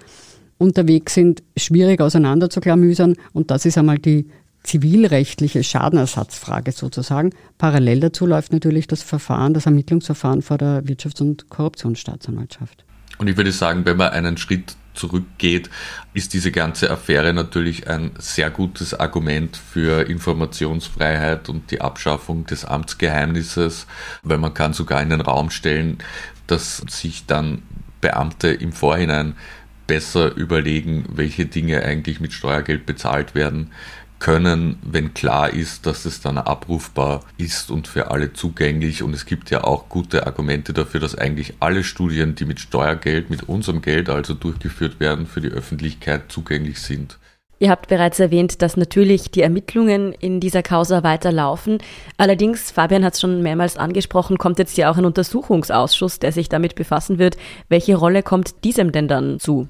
unterwegs 0.58 1.14
sind, 1.14 1.42
schwierig 1.56 2.00
auseinanderzuklamüsern 2.00 3.16
und 3.32 3.50
das 3.50 3.66
ist 3.66 3.78
einmal 3.78 3.98
die 3.98 4.28
zivilrechtliche 4.62 5.62
Schadenersatzfrage 5.62 6.72
sozusagen. 6.72 7.30
Parallel 7.58 8.00
dazu 8.00 8.26
läuft 8.26 8.52
natürlich 8.52 8.86
das 8.86 9.02
Verfahren, 9.02 9.54
das 9.54 9.66
Ermittlungsverfahren 9.66 10.42
vor 10.42 10.58
der 10.58 10.82
Wirtschafts- 10.84 11.20
und 11.20 11.50
Korruptionsstaatsanwaltschaft. 11.50 12.84
Und 13.18 13.28
ich 13.28 13.36
würde 13.36 13.52
sagen, 13.52 13.84
wenn 13.84 13.96
man 13.96 14.10
einen 14.10 14.36
Schritt 14.36 14.76
zurückgeht, 14.94 15.70
ist 16.14 16.32
diese 16.32 16.52
ganze 16.52 16.90
Affäre 16.90 17.32
natürlich 17.32 17.88
ein 17.88 18.12
sehr 18.18 18.50
gutes 18.50 18.94
Argument 18.94 19.56
für 19.56 20.08
Informationsfreiheit 20.08 21.48
und 21.48 21.70
die 21.70 21.80
Abschaffung 21.80 22.46
des 22.46 22.64
Amtsgeheimnisses, 22.64 23.86
weil 24.22 24.38
man 24.38 24.54
kann 24.54 24.72
sogar 24.72 25.02
in 25.02 25.10
den 25.10 25.20
Raum 25.20 25.50
stellen, 25.50 25.98
dass 26.46 26.78
sich 26.88 27.26
dann 27.26 27.62
Beamte 28.00 28.48
im 28.48 28.72
Vorhinein 28.72 29.34
besser 29.86 30.34
überlegen, 30.34 31.04
welche 31.10 31.46
Dinge 31.46 31.82
eigentlich 31.82 32.20
mit 32.20 32.32
Steuergeld 32.32 32.86
bezahlt 32.86 33.34
werden 33.34 33.70
können, 34.24 34.78
wenn 34.82 35.12
klar 35.12 35.52
ist, 35.52 35.84
dass 35.84 36.06
es 36.06 36.22
dann 36.22 36.38
abrufbar 36.38 37.20
ist 37.36 37.70
und 37.70 37.86
für 37.86 38.10
alle 38.10 38.32
zugänglich. 38.32 39.02
Und 39.02 39.12
es 39.12 39.26
gibt 39.26 39.50
ja 39.50 39.64
auch 39.64 39.90
gute 39.90 40.26
Argumente 40.26 40.72
dafür, 40.72 40.98
dass 40.98 41.14
eigentlich 41.14 41.52
alle 41.60 41.84
Studien, 41.84 42.34
die 42.34 42.46
mit 42.46 42.58
Steuergeld, 42.58 43.28
mit 43.28 43.50
unserem 43.50 43.82
Geld 43.82 44.08
also 44.08 44.32
durchgeführt 44.32 44.98
werden, 44.98 45.26
für 45.26 45.42
die 45.42 45.50
Öffentlichkeit 45.50 46.32
zugänglich 46.32 46.80
sind. 46.80 47.18
Ihr 47.58 47.68
habt 47.68 47.88
bereits 47.88 48.18
erwähnt, 48.18 48.62
dass 48.62 48.78
natürlich 48.78 49.30
die 49.30 49.42
Ermittlungen 49.42 50.14
in 50.14 50.40
dieser 50.40 50.62
Causa 50.62 51.02
weiterlaufen. 51.02 51.76
Allerdings, 52.16 52.70
Fabian 52.70 53.04
hat 53.04 53.12
es 53.12 53.20
schon 53.20 53.42
mehrmals 53.42 53.76
angesprochen, 53.76 54.38
kommt 54.38 54.58
jetzt 54.58 54.78
ja 54.78 54.90
auch 54.90 54.96
ein 54.96 55.04
Untersuchungsausschuss, 55.04 56.18
der 56.18 56.32
sich 56.32 56.48
damit 56.48 56.76
befassen 56.76 57.18
wird. 57.18 57.36
Welche 57.68 57.96
Rolle 57.96 58.22
kommt 58.22 58.64
diesem 58.64 58.90
denn 58.90 59.06
dann 59.06 59.38
zu? 59.38 59.68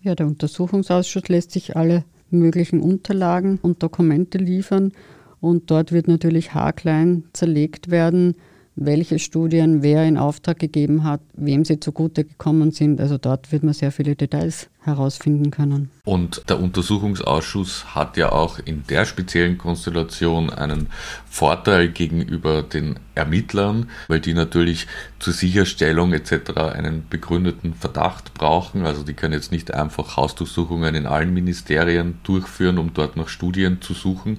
Ja, 0.00 0.14
der 0.14 0.28
Untersuchungsausschuss 0.28 1.26
lässt 1.26 1.50
sich 1.50 1.76
alle 1.76 2.04
möglichen 2.32 2.80
Unterlagen 2.80 3.58
und 3.62 3.82
Dokumente 3.82 4.38
liefern. 4.38 4.92
Und 5.40 5.70
dort 5.70 5.92
wird 5.92 6.08
natürlich 6.08 6.54
haarklein 6.54 7.24
zerlegt 7.32 7.90
werden, 7.90 8.34
welche 8.76 9.18
Studien 9.18 9.82
wer 9.82 10.06
in 10.06 10.16
Auftrag 10.16 10.58
gegeben 10.58 11.04
hat, 11.04 11.20
wem 11.34 11.64
sie 11.64 11.80
zugute 11.80 12.24
gekommen 12.24 12.70
sind. 12.70 13.00
Also 13.00 13.18
dort 13.18 13.52
wird 13.52 13.62
man 13.62 13.74
sehr 13.74 13.92
viele 13.92 14.16
Details 14.16 14.68
herausfinden 14.82 15.50
können. 15.50 15.90
Und 16.04 16.42
der 16.48 16.58
Untersuchungsausschuss 16.58 17.94
hat 17.94 18.16
ja 18.16 18.32
auch 18.32 18.58
in 18.58 18.84
der 18.88 19.04
speziellen 19.04 19.58
Konstellation 19.58 20.48
einen 20.50 20.88
Vorteil 21.28 21.88
gegenüber 21.88 22.62
den 22.62 22.98
Ermittlern, 23.14 23.90
weil 24.08 24.20
die 24.20 24.32
natürlich 24.32 24.86
zur 25.18 25.34
Sicherstellung 25.34 26.14
etc. 26.14 26.56
einen 26.56 27.04
begründeten 27.10 27.74
Verdacht 27.74 28.32
brauchen. 28.32 28.86
Also 28.86 29.02
die 29.02 29.14
können 29.14 29.34
jetzt 29.34 29.52
nicht 29.52 29.74
einfach 29.74 30.16
Hausdurchsuchungen 30.16 30.94
in 30.94 31.06
allen 31.06 31.34
Ministerien 31.34 32.18
durchführen, 32.22 32.78
um 32.78 32.94
dort 32.94 33.16
nach 33.16 33.28
Studien 33.28 33.82
zu 33.82 33.92
suchen. 33.92 34.38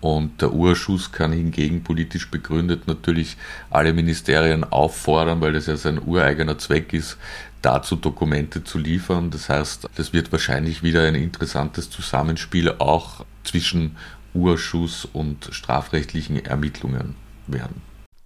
Und 0.00 0.40
der 0.40 0.52
Urschuss 0.52 1.10
kann 1.10 1.32
hingegen 1.32 1.82
politisch 1.82 2.30
begründet 2.30 2.86
natürlich 2.86 3.36
alle 3.70 3.92
Ministerien 3.92 4.64
auffordern, 4.64 5.40
weil 5.40 5.52
das 5.52 5.66
ja 5.66 5.76
sein 5.76 6.00
ureigener 6.04 6.56
Zweck 6.58 6.92
ist, 6.92 7.18
dazu 7.62 7.96
Dokumente 7.96 8.62
zu 8.62 8.78
liefern. 8.78 9.30
Das 9.30 9.48
heißt, 9.48 9.88
das 9.96 10.12
wird 10.12 10.30
wahrscheinlich 10.30 10.82
wieder 10.82 11.02
ein 11.02 11.16
interessantes 11.16 11.90
Zusammenspiel 11.90 12.70
auch 12.78 13.24
zwischen 13.42 13.96
Urschuss 14.34 15.08
und 15.12 15.48
strafrechtlichen 15.50 16.44
Ermittlungen 16.44 17.16
werden. 17.46 17.82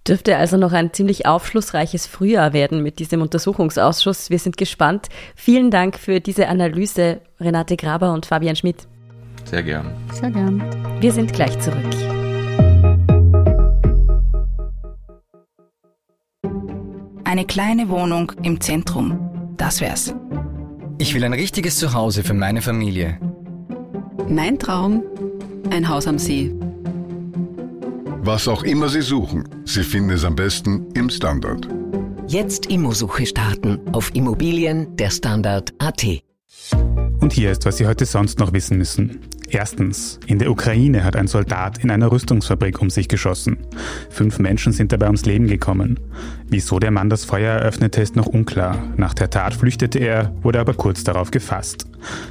Dürfte 0.07 0.35
also 0.35 0.57
noch 0.57 0.73
ein 0.73 0.91
ziemlich 0.91 1.25
aufschlussreiches 1.25 2.07
Frühjahr 2.07 2.51
werden 2.51 2.83
mit 2.83 2.99
diesem 2.99 3.21
Untersuchungsausschuss. 3.21 4.29
Wir 4.29 4.37
sind 4.37 4.57
gespannt. 4.57 5.07
Vielen 5.33 5.71
Dank 5.71 5.97
für 5.97 6.19
diese 6.19 6.49
Analyse, 6.49 7.21
Renate 7.39 7.77
Graber 7.77 8.11
und 8.13 8.25
Fabian 8.25 8.57
Schmidt. 8.57 8.85
Sehr 9.45 9.63
gern. 9.63 9.91
Sehr 10.13 10.31
gern. 10.31 10.61
Wir 10.99 11.11
sind 11.11 11.33
gleich 11.33 11.57
zurück. 11.59 11.85
Eine 17.23 17.45
kleine 17.45 17.89
Wohnung 17.89 18.31
im 18.43 18.61
Zentrum. 18.61 19.17
Das 19.57 19.81
wär's. 19.81 20.13
Ich 20.99 21.13
will 21.13 21.23
ein 21.23 21.33
richtiges 21.33 21.77
Zuhause 21.77 22.23
für 22.23 22.33
meine 22.33 22.61
Familie. 22.61 23.19
Mein 24.29 24.59
Traum, 24.59 25.03
ein 25.71 25.89
Haus 25.89 26.07
am 26.07 26.19
See. 26.19 26.53
Was 28.21 28.47
auch 28.47 28.63
immer 28.63 28.87
Sie 28.87 29.01
suchen, 29.01 29.49
Sie 29.65 29.83
finden 29.83 30.11
es 30.11 30.23
am 30.23 30.35
besten 30.35 30.87
im 30.93 31.09
Standard. 31.09 31.67
Jetzt 32.27 32.67
Immosuche 32.67 33.25
starten 33.25 33.79
auf 33.91 34.15
Immobilien 34.15 34.95
der 34.95 35.09
Standard.at. 35.09 36.05
Und 37.19 37.33
hier 37.33 37.51
ist, 37.51 37.65
was 37.65 37.77
Sie 37.77 37.87
heute 37.87 38.05
sonst 38.05 38.39
noch 38.39 38.53
wissen 38.53 38.77
müssen. 38.77 39.19
Erstens, 39.53 40.19
in 40.25 40.39
der 40.39 40.49
Ukraine 40.49 41.03
hat 41.03 41.15
ein 41.15 41.27
Soldat 41.27 41.77
in 41.83 41.91
einer 41.91 42.11
Rüstungsfabrik 42.11 42.81
um 42.81 42.89
sich 42.89 43.07
geschossen. 43.07 43.59
Fünf 44.09 44.39
Menschen 44.39 44.73
sind 44.73 44.91
dabei 44.91 45.05
ums 45.05 45.25
Leben 45.25 45.45
gekommen. 45.45 45.99
Wieso 46.47 46.79
der 46.79 46.89
Mann 46.89 47.11
das 47.11 47.23
Feuer 47.23 47.59
eröffnete, 47.59 48.01
ist 48.01 48.15
noch 48.15 48.25
unklar. 48.25 48.81
Nach 48.97 49.13
der 49.13 49.29
Tat 49.29 49.53
flüchtete 49.53 49.99
er, 49.99 50.33
wurde 50.41 50.59
aber 50.59 50.73
kurz 50.73 51.03
darauf 51.03 51.29
gefasst. 51.29 51.85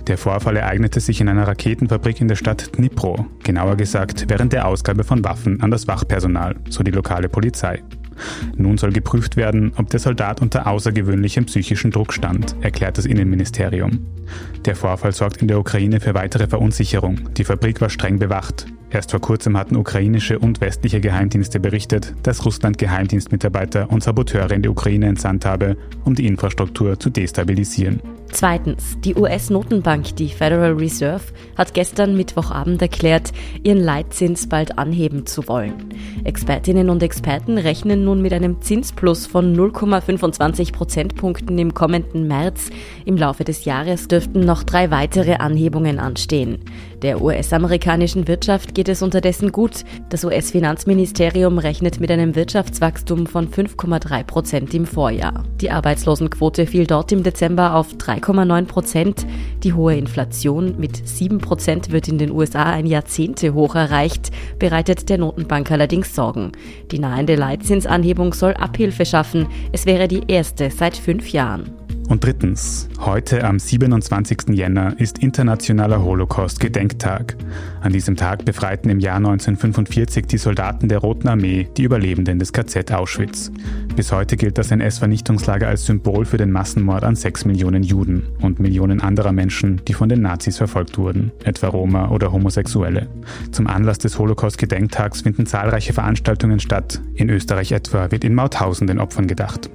Der 0.08 0.18
Vorfall 0.18 0.56
ereignete 0.56 0.98
sich 0.98 1.20
in 1.20 1.28
einer 1.28 1.46
Raketenfabrik 1.46 2.20
in 2.20 2.26
der 2.26 2.34
Stadt 2.34 2.76
Dnipro, 2.76 3.24
genauer 3.44 3.76
gesagt 3.76 4.24
während 4.26 4.52
der 4.52 4.66
Ausgabe 4.66 5.04
von 5.04 5.22
Waffen 5.22 5.60
an 5.62 5.70
das 5.70 5.86
Wachpersonal, 5.86 6.56
so 6.70 6.82
die 6.82 6.90
lokale 6.90 7.28
Polizei. 7.28 7.84
Nun 8.56 8.78
soll 8.78 8.92
geprüft 8.92 9.36
werden, 9.36 9.72
ob 9.76 9.90
der 9.90 10.00
Soldat 10.00 10.42
unter 10.42 10.66
außergewöhnlichem 10.66 11.46
psychischen 11.46 11.90
Druck 11.90 12.12
stand, 12.12 12.56
erklärt 12.60 12.98
das 12.98 13.06
Innenministerium. 13.06 14.06
Der 14.64 14.76
Vorfall 14.76 15.12
sorgt 15.12 15.42
in 15.42 15.48
der 15.48 15.58
Ukraine 15.58 16.00
für 16.00 16.14
weitere 16.14 16.46
Verunsicherung. 16.46 17.32
Die 17.34 17.44
Fabrik 17.44 17.80
war 17.80 17.90
streng 17.90 18.18
bewacht. 18.18 18.66
Erst 18.92 19.10
vor 19.10 19.20
kurzem 19.20 19.56
hatten 19.56 19.76
ukrainische 19.76 20.38
und 20.38 20.60
westliche 20.60 21.00
Geheimdienste 21.00 21.58
berichtet, 21.58 22.14
dass 22.22 22.44
Russland 22.44 22.76
Geheimdienstmitarbeiter 22.76 23.90
und 23.90 24.02
Saboteure 24.02 24.50
in 24.50 24.60
die 24.60 24.68
Ukraine 24.68 25.06
entsandt 25.06 25.46
habe, 25.46 25.78
um 26.04 26.14
die 26.14 26.26
Infrastruktur 26.26 27.00
zu 27.00 27.08
destabilisieren. 27.08 28.00
Zweitens, 28.32 28.98
die 29.00 29.14
US-Notenbank, 29.14 30.16
die 30.16 30.28
Federal 30.28 30.72
Reserve, 30.72 31.22
hat 31.56 31.74
gestern 31.74 32.16
Mittwochabend 32.16 32.80
erklärt, 32.80 33.32
ihren 33.62 33.78
Leitzins 33.78 34.46
bald 34.46 34.78
anheben 34.78 35.26
zu 35.26 35.48
wollen. 35.48 35.74
Expertinnen 36.24 36.88
und 36.88 37.02
Experten 37.02 37.58
rechnen 37.58 38.04
nun 38.04 38.22
mit 38.22 38.32
einem 38.32 38.60
Zinsplus 38.62 39.26
von 39.26 39.54
0,25 39.54 40.72
Prozentpunkten 40.72 41.58
im 41.58 41.74
kommenden 41.74 42.26
März. 42.26 42.70
Im 43.04 43.16
Laufe 43.16 43.44
des 43.44 43.64
Jahres 43.66 44.08
dürften 44.08 44.40
noch 44.40 44.62
drei 44.62 44.90
weitere 44.90 45.34
Anhebungen 45.34 45.98
anstehen. 45.98 46.58
Der 47.02 47.20
US-amerikanischen 47.20 48.28
Wirtschaft 48.28 48.76
geht 48.76 48.88
es 48.88 49.02
unterdessen 49.02 49.50
gut. 49.50 49.84
Das 50.08 50.24
US-Finanzministerium 50.24 51.58
rechnet 51.58 51.98
mit 51.98 52.12
einem 52.12 52.36
Wirtschaftswachstum 52.36 53.26
von 53.26 53.48
5,3 53.48 54.22
Prozent 54.22 54.72
im 54.72 54.86
Vorjahr. 54.86 55.42
Die 55.60 55.72
Arbeitslosenquote 55.72 56.64
fiel 56.64 56.86
dort 56.86 57.10
im 57.10 57.24
Dezember 57.24 57.74
auf 57.74 57.94
3,9 57.94 58.66
Prozent. 58.66 59.26
Die 59.64 59.72
hohe 59.72 59.96
Inflation 59.96 60.76
mit 60.78 61.08
7 61.08 61.38
Prozent 61.38 61.90
wird 61.90 62.06
in 62.06 62.18
den 62.18 62.30
USA 62.30 62.62
ein 62.62 62.86
Jahrzehnte 62.86 63.52
hoch 63.52 63.74
erreicht, 63.74 64.30
bereitet 64.60 65.08
der 65.08 65.18
Notenbank 65.18 65.72
allerdings 65.72 66.14
Sorgen. 66.14 66.52
Die 66.92 67.00
nahende 67.00 67.34
Leitzinsanhebung 67.34 68.32
soll 68.32 68.54
Abhilfe 68.54 69.04
schaffen. 69.04 69.48
Es 69.72 69.86
wäre 69.86 70.06
die 70.06 70.22
erste 70.28 70.70
seit 70.70 70.96
fünf 70.96 71.30
Jahren. 71.32 71.81
Und 72.08 72.24
drittens, 72.24 72.88
heute 73.00 73.44
am 73.44 73.58
27. 73.58 74.50
Jänner 74.50 74.98
ist 74.98 75.18
Internationaler 75.18 76.02
Holocaust-Gedenktag. 76.02 77.36
An 77.80 77.92
diesem 77.92 78.16
Tag 78.16 78.44
befreiten 78.44 78.90
im 78.90 79.00
Jahr 79.00 79.16
1945 79.16 80.26
die 80.26 80.36
Soldaten 80.36 80.88
der 80.88 80.98
Roten 80.98 81.28
Armee 81.28 81.68
die 81.76 81.84
Überlebenden 81.84 82.38
des 82.38 82.52
KZ 82.52 82.92
Auschwitz. 82.92 83.50
Bis 83.96 84.12
heute 84.12 84.36
gilt 84.36 84.58
das 84.58 84.70
NS-Vernichtungslager 84.70 85.68
als 85.68 85.86
Symbol 85.86 86.24
für 86.24 86.36
den 86.36 86.50
Massenmord 86.50 87.04
an 87.04 87.16
sechs 87.16 87.44
Millionen 87.44 87.82
Juden 87.82 88.24
und 88.40 88.58
Millionen 88.60 89.00
anderer 89.00 89.32
Menschen, 89.32 89.80
die 89.86 89.94
von 89.94 90.08
den 90.08 90.22
Nazis 90.22 90.58
verfolgt 90.58 90.98
wurden, 90.98 91.30
etwa 91.44 91.68
Roma 91.68 92.10
oder 92.10 92.32
Homosexuelle. 92.32 93.08
Zum 93.52 93.66
Anlass 93.66 93.98
des 93.98 94.18
Holocaust-Gedenktags 94.18 95.22
finden 95.22 95.46
zahlreiche 95.46 95.92
Veranstaltungen 95.92 96.60
statt. 96.60 97.00
In 97.14 97.30
Österreich 97.30 97.72
etwa 97.72 98.10
wird 98.10 98.24
in 98.24 98.34
Mauthausen 98.34 98.86
den 98.86 98.98
Opfern 98.98 99.26
gedacht. 99.26 99.70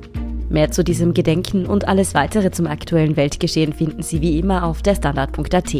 Mehr 0.50 0.72
zu 0.72 0.84
diesem 0.84 1.14
Gedenken 1.14 1.66
und 1.66 1.88
alles 1.88 2.14
weitere 2.14 2.52
zum 2.52 2.68
aktuellen 2.68 3.18
Weltgeschehen 3.18 3.74
finden 3.74 4.02
Sie 4.02 4.22
wie 4.22 4.40
immer 4.40 4.64
auf 4.64 4.82
der 4.82 4.96
Standard.at. 4.96 5.76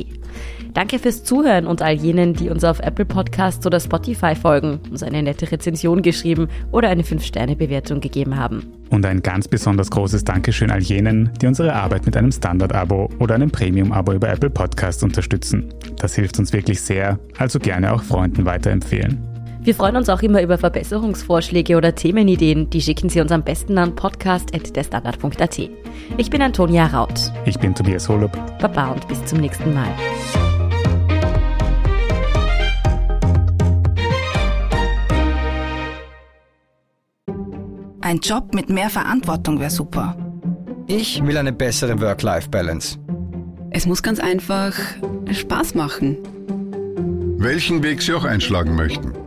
Danke 0.74 1.00
fürs 1.00 1.24
Zuhören 1.24 1.66
und 1.66 1.82
all 1.82 1.94
jenen, 1.94 2.34
die 2.34 2.50
uns 2.50 2.64
auf 2.64 2.80
Apple 2.80 3.06
Podcasts 3.06 3.66
oder 3.66 3.80
Spotify 3.80 4.36
folgen, 4.36 4.80
uns 4.92 5.04
eine 5.04 5.24
nette 5.24 5.52
Rezension 5.52 6.02
geschrieben 6.02 6.50
oder 6.72 6.90
eine 6.90 7.04
5-Sterne-Bewertung 7.04 8.02
gegeben 8.02 8.36
haben. 8.36 8.66
Und 8.90 9.06
ein 9.06 9.24
ganz 9.24 9.48
besonders 9.48 9.90
großes 9.90 10.24
Dankeschön 10.24 10.70
all 10.70 10.82
jenen, 10.82 11.32
die 11.42 11.48
unsere 11.48 11.74
Arbeit 11.74 12.06
mit 12.06 12.16
einem 12.16 12.32
Standard-Abo 12.32 13.10
oder 13.20 13.36
einem 13.36 13.50
Premium-Abo 13.50 14.14
über 14.14 14.30
Apple 14.30 14.50
Podcasts 14.50 15.02
unterstützen. 15.02 15.74
Das 15.98 16.14
hilft 16.16 16.40
uns 16.40 16.54
wirklich 16.54 16.82
sehr, 16.82 17.20
also 17.38 17.58
gerne 17.60 17.94
auch 17.94 18.04
Freunden 18.04 18.46
weiterempfehlen. 18.46 19.37
Wir 19.68 19.76
freuen 19.76 19.98
uns 19.98 20.08
auch 20.08 20.22
immer 20.22 20.42
über 20.42 20.58
Verbesserungsvorschläge 20.58 21.76
oder 21.76 21.94
Themenideen. 21.94 22.70
Die 22.70 22.80
schicken 22.80 23.10
Sie 23.10 23.20
uns 23.20 23.34
am 23.34 23.44
besten 23.44 23.78
an 23.78 23.98
podcast.derstandard.at. 23.98 25.60
Ich 26.16 26.30
bin 26.30 26.42
Antonia 26.42 26.86
Raut. 26.86 27.34
Ich 27.44 27.60
bin 27.60 27.76
Tobias 27.76 28.08
Holub. 28.08 28.32
Baba 28.62 28.94
und 28.94 29.06
bis 29.10 29.26
zum 29.26 29.42
nächsten 29.42 29.74
Mal. 29.74 29.90
Ein 38.00 38.20
Job 38.20 38.54
mit 38.54 38.70
mehr 38.70 38.90
Verantwortung 38.90 39.60
wäre 39.60 39.70
super. 39.70 40.16
Ich 40.88 41.22
will 41.26 41.36
eine 41.36 41.52
bessere 41.52 42.00
Work-Life-Balance. 42.00 43.00
Es 43.72 43.86
muss 43.86 44.02
ganz 44.02 44.22
einfach 44.22 44.74
Spaß 45.30 45.76
machen. 45.76 46.20
Welchen 47.38 47.84
Weg 47.84 48.02
Sie 48.02 48.14
auch 48.14 48.24
einschlagen 48.24 48.74
möchten. 48.74 49.27